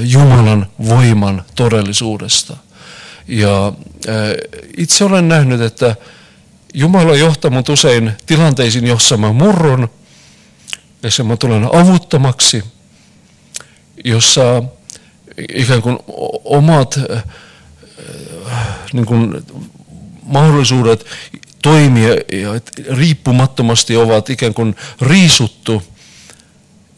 Jumalan 0.00 0.66
voiman 0.88 1.44
todellisuudesta– 1.54 2.56
ja 3.28 3.72
itse 4.76 5.04
olen 5.04 5.28
nähnyt, 5.28 5.60
että 5.60 5.96
Jumala 6.74 7.16
johtaa 7.16 7.50
mut 7.50 7.68
usein 7.68 8.12
tilanteisiin, 8.26 8.86
jossa 8.86 9.16
mä 9.16 9.32
murrun, 9.32 9.90
jossa 11.02 11.24
mä 11.24 11.36
tulen 11.36 11.68
avuttomaksi, 11.74 12.64
jossa 14.04 14.62
ikään 15.54 15.82
kuin 15.82 15.98
omat 16.44 17.00
niin 18.92 19.06
kuin 19.06 19.44
mahdollisuudet 20.22 21.06
toimia 21.62 22.08
ja 22.14 22.60
riippumattomasti 22.96 23.96
ovat 23.96 24.30
ikään 24.30 24.54
kuin 24.54 24.76
riisuttu. 25.00 25.82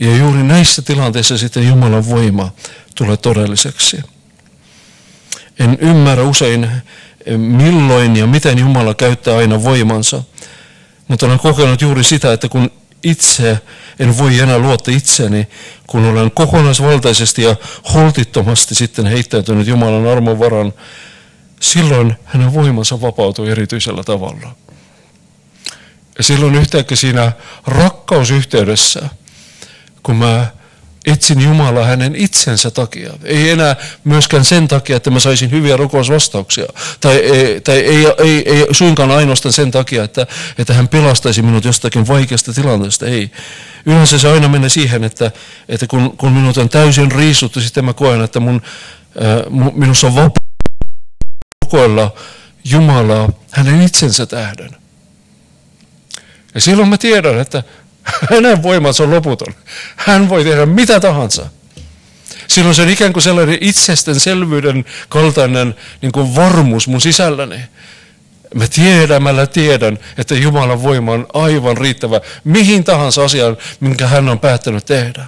Ja 0.01 0.17
juuri 0.17 0.43
näissä 0.43 0.83
tilanteissa 0.83 1.39
sitten 1.39 1.69
Jumalan 1.69 2.09
voima 2.09 2.53
tulee 2.95 3.17
todelliseksi. 3.17 3.97
En 5.59 5.79
ymmärrä 5.81 6.23
usein, 6.25 6.71
milloin 7.37 8.17
ja 8.17 8.27
miten 8.27 8.59
Jumala 8.59 8.95
käyttää 8.95 9.37
aina 9.37 9.63
voimansa, 9.63 10.23
mutta 11.09 11.27
olen 11.27 11.39
kokenut 11.39 11.83
juuri 11.83 12.05
sitä, 12.05 12.33
että 12.33 12.49
kun 12.49 12.71
itse 13.03 13.59
en 13.99 14.19
voi 14.19 14.39
enää 14.39 14.59
luottaa 14.59 14.95
itseni, 14.95 15.49
kun 15.87 16.05
olen 16.05 16.31
kokonaisvaltaisesti 16.31 17.43
ja 17.43 17.57
holtittomasti 17.95 18.75
sitten 18.75 19.07
heittäytynyt 19.07 19.67
Jumalan 19.67 20.07
armon 20.07 20.39
varan, 20.39 20.73
silloin 21.61 22.17
hänen 22.25 22.55
voimansa 22.55 23.01
vapautuu 23.01 23.45
erityisellä 23.45 24.03
tavalla. 24.05 24.55
Ja 26.19 26.25
silloin 26.25 26.55
yhtäkkiä 26.55 26.97
siinä 26.97 27.33
rakkausyhteydessä, 27.67 29.09
kun 30.03 30.17
mä 30.17 30.47
etsin 31.07 31.41
Jumalaa 31.41 31.85
hänen 31.85 32.17
itsensä 32.17 32.71
takia. 32.71 33.13
Ei 33.25 33.51
enää 33.51 33.77
myöskään 34.05 34.45
sen 34.45 34.69
takia, 34.69 34.97
että 34.97 35.11
mä 35.11 35.21
saisin 35.21 35.51
hyviä 35.51 35.77
rukousvastauksia. 35.77 36.67
Tai, 37.01 37.17
ei, 37.17 37.61
tai 37.61 37.77
ei, 37.77 38.07
ei, 38.19 38.49
ei 38.51 38.67
suinkaan 38.71 39.11
ainoastaan 39.11 39.53
sen 39.53 39.71
takia, 39.71 40.05
että, 40.05 40.27
että 40.59 40.75
hän 40.75 40.89
pelastaisi 40.89 41.43
minut 41.43 41.65
jostakin 41.65 42.09
vaikeasta 42.09 42.53
tilanteesta. 42.53 43.07
Ei. 43.07 43.31
Yleensä 43.87 44.19
se 44.19 44.29
aina 44.29 44.49
menee 44.49 44.69
siihen, 44.69 45.05
että, 45.05 45.31
että 45.69 45.87
kun, 45.87 46.17
kun 46.17 46.33
minut 46.33 46.57
on 46.57 46.69
täysin 46.69 47.13
riisuttu, 47.13 47.61
sitten 47.61 47.85
mä 47.85 47.93
koen, 47.93 48.21
että 48.21 48.41
mun, 48.41 48.63
äh, 49.23 49.73
minussa 49.75 50.07
on 50.07 50.15
vapaa 50.15 50.53
rukoilla 51.65 52.15
Jumalaa 52.65 53.29
hänen 53.51 53.83
itsensä 53.83 54.27
tähden. 54.27 54.77
Ja 56.55 56.61
silloin 56.61 56.89
mä 56.89 56.99
tiedän, 56.99 57.39
että 57.39 57.63
hänen 58.31 58.63
voimansa 58.63 59.03
on 59.03 59.11
loputon. 59.11 59.55
Hän 59.97 60.29
voi 60.29 60.45
tehdä 60.45 60.67
mitä 60.67 61.01
tahansa. 61.01 61.47
Silloin 62.49 62.75
se 62.75 62.83
on 62.83 62.89
ikään 62.89 63.13
kuin 63.13 63.23
sellainen 63.23 63.59
itsestäänselvyyden 63.61 64.85
kaltainen 65.09 65.75
niin 66.03 66.13
kuin 66.13 66.35
varmuus 66.35 66.89
mun 66.89 67.01
sisälläni. 67.01 67.61
Mä 68.55 68.65
tiedämällä 68.75 69.47
tiedän, 69.47 69.99
että 70.19 70.35
Jumalan 70.35 70.83
voima 70.83 71.13
on 71.13 71.27
aivan 71.35 71.77
riittävä 71.77 72.21
mihin 72.45 72.85
tahansa 72.85 73.25
asiaan, 73.25 73.57
minkä 73.81 74.07
hän 74.07 74.29
on 74.29 74.39
päättänyt 74.39 74.87
tehdä. 74.87 75.25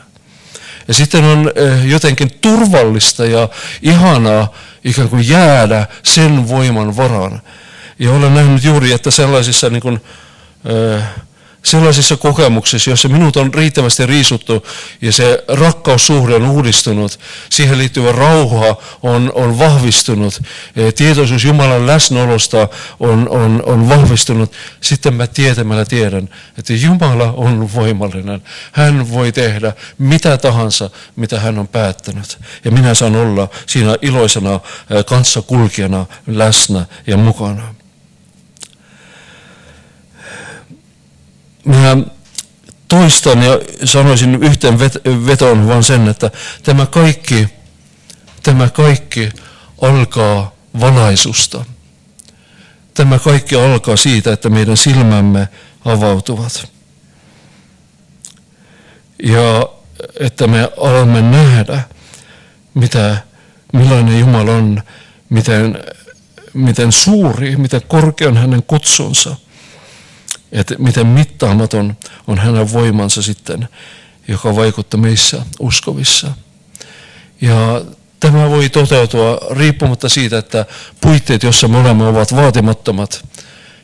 Ja 0.88 0.94
sitten 0.94 1.24
on 1.24 1.52
eh, 1.54 1.87
jotenkin 1.87 2.30
turvallista 2.40 3.26
ja 3.26 3.48
ihanaa 3.82 4.54
ikään 4.84 5.08
kuin 5.08 5.28
jäädä 5.28 5.87
sen 6.02 6.48
voiman 6.48 6.96
varaan. 6.96 7.42
Ja 7.98 8.10
olen 8.10 8.34
nähnyt 8.34 8.64
juuri, 8.64 8.92
että 8.92 9.10
sellaisissa 9.10 9.70
niin 9.70 9.82
kuin, 9.82 10.00
äh, 10.96 11.04
sellaisissa 11.64 12.16
kokemuksissa, 12.16 12.90
joissa 12.90 13.09
minut 13.09 13.37
on 13.37 13.55
riittävästi 13.55 14.07
riisuttu 14.07 14.66
ja 15.00 15.12
se 15.12 15.44
rakkaussuhde 15.48 16.35
on 16.35 16.50
uudistunut, 16.50 17.20
siihen 17.50 17.79
liittyvä 17.79 18.12
rauha 18.12 18.77
on, 19.03 19.33
on 19.35 19.59
vahvistunut, 19.59 20.42
tietoisuus 20.96 21.44
Jumalan 21.44 21.87
läsnäolosta 21.87 22.68
on, 23.00 23.29
on, 23.29 23.62
on 23.66 23.88
vahvistunut, 23.88 24.53
sitten 24.81 25.14
mä 25.14 25.27
tietämällä 25.27 25.85
tiedän, 25.85 26.29
että 26.59 26.72
Jumala 26.72 27.33
on 27.37 27.74
voimallinen. 27.74 28.42
Hän 28.72 29.11
voi 29.11 29.33
tehdä 29.33 29.72
mitä 29.98 30.37
tahansa, 30.38 30.90
mitä 31.16 31.40
hän 31.40 31.59
on 31.59 31.68
päättänyt. 31.68 32.38
Ja 32.64 32.70
minä 32.70 32.94
saan 32.94 33.16
olla 33.16 33.48
siinä 33.66 33.96
iloisena 34.03 34.61
kanssakulkijana 35.07 36.07
läsnä 36.27 36.87
ja 37.07 37.16
mukana. 37.16 37.74
Minä 41.64 41.96
toistan 42.88 43.42
ja 43.42 43.61
sanoisin 43.85 44.35
yhteen 44.35 44.79
vetoon 45.27 45.68
vaan 45.68 45.85
sen, 45.85 46.09
että 46.09 46.31
tämä 46.62 46.87
kaikki, 46.87 47.48
tämä 48.42 48.68
kaikki 48.68 49.29
alkaa 49.81 50.55
valaisusta. 50.81 51.64
Tämä 52.94 53.18
kaikki 53.18 53.57
alkaa 53.57 53.96
siitä, 53.96 54.33
että 54.33 54.48
meidän 54.48 54.77
silmämme 54.77 55.48
avautuvat. 55.85 56.68
Ja 59.22 59.68
että 60.20 60.46
me 60.46 60.68
alamme 60.81 61.22
nähdä, 61.22 61.81
mitä, 62.74 63.16
millainen 63.72 64.20
Jumala 64.20 64.53
on, 64.53 64.83
miten, 65.31 65.85
miten 66.55 66.92
suuri, 66.92 67.57
miten 67.57 67.83
korkea 67.88 68.29
on 68.29 68.37
hänen 68.37 68.62
kutsunsa– 68.62 69.37
että 70.54 70.74
miten 70.78 71.06
mittaamaton 71.06 71.96
on 72.26 72.38
hänen 72.38 72.72
voimansa 72.72 73.22
sitten, 73.22 73.68
joka 74.28 74.56
vaikuttaa 74.56 75.00
meissä 75.00 75.46
uskovissa. 75.58 76.30
Ja 77.40 77.84
tämä 78.20 78.50
voi 78.50 78.68
toteutua 78.68 79.38
riippumatta 79.50 80.08
siitä, 80.08 80.38
että 80.38 80.66
puitteet, 81.00 81.42
jossa 81.42 81.68
me 81.68 81.78
olemme, 81.78 82.06
ovat 82.06 82.36
vaatimattomat. 82.36 83.24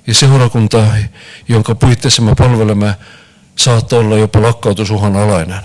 Ja 0.07 0.15
seurakunta, 0.15 0.87
jonka 1.49 1.75
puitteissa 1.75 2.23
me 2.23 2.35
palvelemme, 2.35 2.95
saattaa 3.57 3.99
olla 3.99 4.17
jopa 4.17 4.43
lakkautusuhan 4.43 5.17
alainen. 5.17 5.63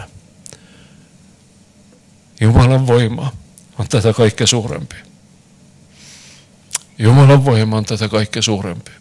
Jumalan 2.41 2.87
voima 2.87 3.31
on 3.79 3.87
tätä 3.87 4.13
kaikkea 4.13 4.47
suurempi. 4.47 4.95
Jumalan 6.99 7.45
voima 7.45 7.77
on 7.77 7.85
tätä 7.85 8.09
kaikkea 8.09 8.41
suurempi. 8.41 8.91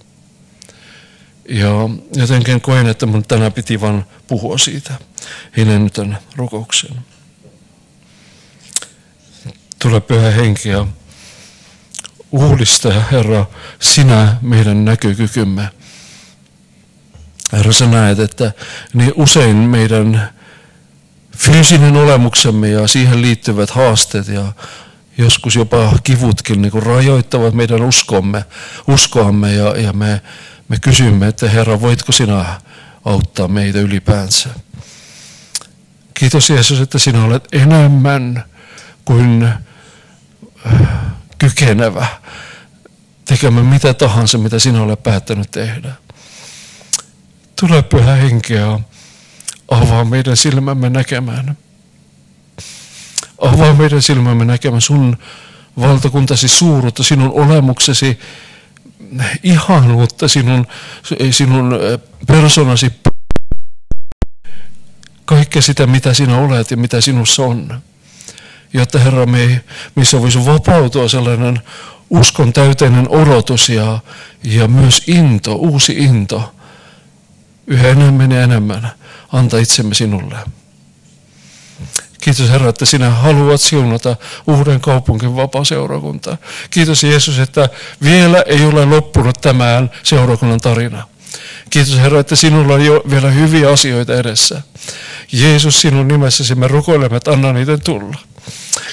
Ja 1.48 1.70
jotenkin 2.16 2.60
koen, 2.60 2.86
että 2.86 3.06
mun 3.06 3.24
tänään 3.24 3.52
piti 3.52 3.80
vain 3.80 4.04
puhua 4.26 4.58
siitä. 4.58 4.94
Hiljennytän 5.56 6.18
rukouksen. 6.36 6.90
Tule 9.78 10.00
pyhä 10.00 10.30
henki 10.30 10.68
ja 10.68 10.86
uudista, 12.32 13.00
Herra, 13.12 13.46
sinä 13.80 14.36
meidän 14.42 14.84
näkökykymme. 14.84 15.68
Herra, 17.52 17.72
sä 17.72 17.86
näet, 17.86 18.18
että 18.18 18.52
niin 18.94 19.12
usein 19.16 19.56
meidän 19.56 20.30
fyysinen 21.36 21.96
olemuksemme 21.96 22.68
ja 22.68 22.88
siihen 22.88 23.22
liittyvät 23.22 23.70
haasteet 23.70 24.28
ja 24.28 24.52
joskus 25.18 25.56
jopa 25.56 25.92
kivutkin 26.04 26.62
niin 26.62 26.82
rajoittavat 26.82 27.54
meidän 27.54 27.82
uskomme, 27.82 28.44
uskoamme 28.88 29.52
ja, 29.52 29.80
ja 29.80 29.92
me 29.92 30.20
me 30.68 30.78
kysymme, 30.80 31.28
että 31.28 31.50
Herra, 31.50 31.80
voitko 31.80 32.12
sinä 32.12 32.60
auttaa 33.04 33.48
meitä 33.48 33.78
ylipäänsä? 33.78 34.48
Kiitos 36.14 36.50
Jeesus, 36.50 36.80
että 36.80 36.98
sinä 36.98 37.24
olet 37.24 37.48
enemmän 37.52 38.44
kuin 39.04 39.42
äh, 39.42 40.82
kykenevä 41.38 42.06
tekemään 43.24 43.66
mitä 43.66 43.94
tahansa, 43.94 44.38
mitä 44.38 44.58
sinä 44.58 44.82
olet 44.82 45.02
päättänyt 45.02 45.50
tehdä. 45.50 45.92
Tule 47.60 47.82
pyhä 47.82 48.14
henkeä, 48.14 48.78
avaa 49.70 50.04
meidän 50.04 50.36
silmämme 50.36 50.90
näkemään. 50.90 51.56
Avaa 53.38 53.74
meidän 53.74 54.02
silmämme 54.02 54.44
näkemään 54.44 54.80
sun 54.82 55.18
valtakuntasi 55.80 56.48
suuruutta, 56.48 57.02
sinun 57.02 57.30
olemuksesi 57.32 58.18
ihanuutta 59.42 60.28
sinun, 60.28 60.66
sinun 61.30 61.78
persoonasi, 62.26 62.92
kaikkea 65.24 65.62
sitä, 65.62 65.86
mitä 65.86 66.14
sinä 66.14 66.38
olet 66.38 66.70
ja 66.70 66.76
mitä 66.76 67.00
sinussa 67.00 67.42
on. 67.42 67.80
Jotta 68.72 68.98
Herra, 68.98 69.26
me, 69.26 69.64
missä 69.94 70.20
voisi 70.20 70.46
vapautua 70.46 71.08
sellainen 71.08 71.60
uskon 72.10 72.52
täyteinen 72.52 73.08
odotus 73.08 73.68
ja, 73.68 73.98
ja 74.44 74.68
myös 74.68 75.02
into, 75.06 75.54
uusi 75.54 75.92
into, 75.92 76.54
yhä 77.66 77.88
enemmän 77.88 78.32
ja 78.32 78.42
enemmän, 78.42 78.90
anta 79.32 79.58
itsemme 79.58 79.94
sinulle. 79.94 80.36
Kiitos 82.24 82.50
Herra, 82.50 82.68
että 82.68 82.84
sinä 82.84 83.10
haluat 83.10 83.60
siunata 83.60 84.16
uuden 84.46 84.80
kaupunkin 84.80 85.36
vapaa-seurakuntaa. 85.36 86.36
Kiitos 86.70 87.04
Jeesus, 87.04 87.38
että 87.38 87.68
vielä 88.02 88.42
ei 88.46 88.64
ole 88.64 88.84
loppunut 88.84 89.40
tämän 89.40 89.90
seurakunnan 90.02 90.60
tarina. 90.60 91.02
Kiitos 91.70 91.98
Herra, 91.98 92.20
että 92.20 92.36
sinulla 92.36 92.74
on 92.74 92.84
jo 92.84 93.02
vielä 93.10 93.30
hyviä 93.30 93.70
asioita 93.70 94.14
edessä. 94.14 94.62
Jeesus, 95.32 95.80
sinun 95.80 96.08
nimessäsi 96.08 96.54
me 96.54 96.68
rukoilemme, 96.68 97.16
että 97.16 97.30
anna 97.30 97.52
niiden 97.52 97.80
tulla. 97.80 98.18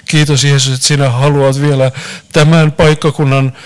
Kiitos 0.05 0.43
Jeesus, 0.43 0.73
että 0.73 0.87
sinä 0.87 1.09
haluat 1.09 1.61
vielä 1.61 1.91
tämän 2.33 2.71
paikkakunnan 2.71 3.57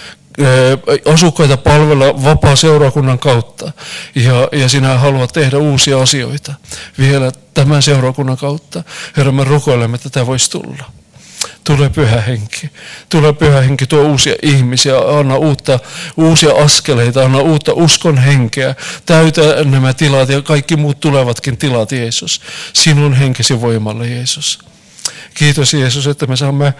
asukkaita 1.13 1.57
palvella 1.57 2.23
vapaa-seurakunnan 2.23 3.19
kautta. 3.19 3.71
Ja, 4.15 4.49
ja 4.51 4.69
sinä 4.69 4.97
haluat 4.97 5.33
tehdä 5.33 5.57
uusia 5.57 6.01
asioita 6.01 6.53
vielä 6.99 7.31
tämän 7.53 7.81
seurakunnan 7.81 8.37
kautta. 8.37 8.83
Herra, 9.17 9.31
me 9.31 9.43
rukoilemme, 9.43 9.95
että 9.95 10.09
tämä 10.09 10.27
voisi 10.27 10.51
tulla. 10.51 10.85
Tule 11.63 11.89
pyhä 11.89 12.21
henki. 12.21 12.69
Tule 13.09 13.33
pyhä 13.33 13.61
henki, 13.61 13.87
tuo 13.87 14.01
uusia 14.01 14.35
ihmisiä, 14.41 14.97
anna 14.97 15.37
uutta, 15.37 15.79
uusia 16.17 16.49
askeleita, 16.55 17.25
anna 17.25 17.39
uutta 17.39 17.73
uskon 17.73 18.17
henkeä. 18.17 18.75
Täytä 19.05 19.41
nämä 19.63 19.93
tilat 19.93 20.29
ja 20.29 20.41
kaikki 20.41 20.75
muut 20.75 20.99
tulevatkin 20.99 21.57
tilat, 21.57 21.91
Jeesus. 21.91 22.41
Sinun 22.73 23.13
henkesi 23.13 23.61
voimalla, 23.61 24.05
Jeesus. 24.05 24.59
Kiitos 25.35 25.73
Jeesus, 25.73 26.07
että 26.07 26.25
me 26.25 26.35
saamme 26.35 26.73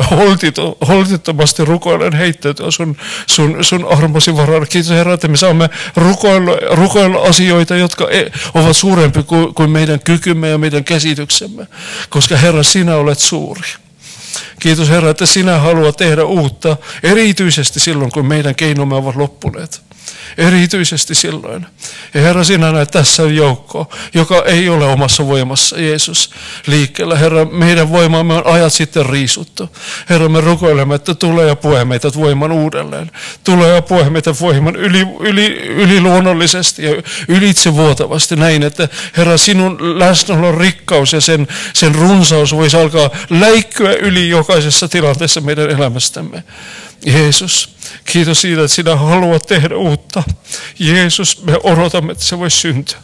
holtittomasti 0.88 1.64
rukoillen 1.64 2.12
heittäytyä 2.12 2.70
sun, 2.70 2.96
sun, 3.26 3.64
sun 3.64 3.86
armosi 3.90 4.36
varaan. 4.36 4.66
Kiitos 4.70 4.90
Herra, 4.90 5.14
että 5.14 5.28
me 5.28 5.36
saamme 5.36 5.70
rukoilla, 5.96 6.76
rukoilla 6.76 7.18
asioita, 7.28 7.76
jotka 7.76 8.10
e, 8.10 8.30
ovat 8.54 8.76
suurempi 8.76 9.22
kuin, 9.22 9.54
kuin 9.54 9.70
meidän 9.70 10.00
kykymme 10.00 10.48
ja 10.48 10.58
meidän 10.58 10.84
käsityksemme. 10.84 11.66
Koska 12.08 12.36
Herra, 12.36 12.62
sinä 12.62 12.96
olet 12.96 13.18
suuri. 13.18 13.68
Kiitos 14.60 14.88
Herra, 14.88 15.10
että 15.10 15.26
sinä 15.26 15.58
haluat 15.58 15.96
tehdä 15.96 16.24
uutta, 16.24 16.76
erityisesti 17.02 17.80
silloin, 17.80 18.12
kun 18.12 18.26
meidän 18.26 18.54
keinomme 18.54 18.94
ovat 18.94 19.16
loppuneet. 19.16 19.82
Erityisesti 20.38 21.14
silloin. 21.14 21.66
Ja 22.14 22.20
Herra, 22.20 22.44
sinä 22.44 22.72
näet 22.72 22.90
tässä 22.90 23.22
joukko, 23.22 23.92
joka 24.14 24.42
ei 24.46 24.68
ole 24.68 24.84
omassa 24.84 25.26
voimassa, 25.26 25.80
Jeesus, 25.80 26.30
liikkeellä. 26.66 27.16
Herra, 27.16 27.44
meidän 27.44 27.90
voimamme 27.90 28.34
on 28.34 28.46
ajat 28.46 28.72
sitten 28.72 29.06
riisuttu. 29.06 29.68
Herra, 30.10 30.28
me 30.28 30.40
rukoilemme, 30.40 30.94
että 30.94 31.14
tule 31.14 31.46
ja 31.46 31.56
puhe 31.56 31.84
meitä 31.84 32.08
voiman 32.16 32.52
uudelleen. 32.52 33.10
Tule 33.44 33.68
ja 33.68 33.82
puhe 33.82 34.10
meitä 34.10 34.34
voiman 34.40 34.76
yli, 34.76 35.06
yli, 35.20 35.46
yliluonnollisesti 35.66 36.84
ja 36.84 37.02
ylitsevuotavasti 37.28 38.36
näin, 38.36 38.62
että 38.62 38.88
Herra, 39.16 39.36
sinun 39.36 39.98
läsnäolon 39.98 40.58
rikkaus 40.58 41.12
ja 41.12 41.20
sen, 41.20 41.48
sen 41.72 41.94
runsaus 41.94 42.54
voisi 42.54 42.76
alkaa 42.76 43.10
läikkyä 43.30 43.92
yli 43.92 44.28
jokaisessa 44.28 44.88
tilanteessa 44.88 45.40
meidän 45.40 45.70
elämästämme. 45.70 46.44
Jeesus, 47.06 47.76
kiitos 48.04 48.40
siitä, 48.40 48.62
että 48.62 48.74
sinä 48.74 48.96
haluat 48.96 49.46
tehdä 49.46 49.76
uutta. 49.76 50.22
Jeesus, 50.78 51.44
me 51.44 51.58
odotamme, 51.62 52.12
että 52.12 52.24
se 52.24 52.38
voi 52.38 52.50
syntyä. 52.50 52.98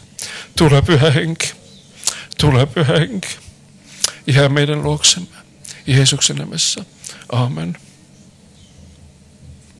Tule 0.57 0.81
pyhä 0.81 1.11
henki. 1.11 1.53
Tule 2.37 2.65
pyhä 2.65 2.93
henki. 2.99 3.27
Jää 4.27 4.49
meidän 4.49 4.83
luoksemme. 4.83 5.27
Jeesuksen 5.87 6.35
nimessä. 6.35 6.85
Amen. 7.31 7.77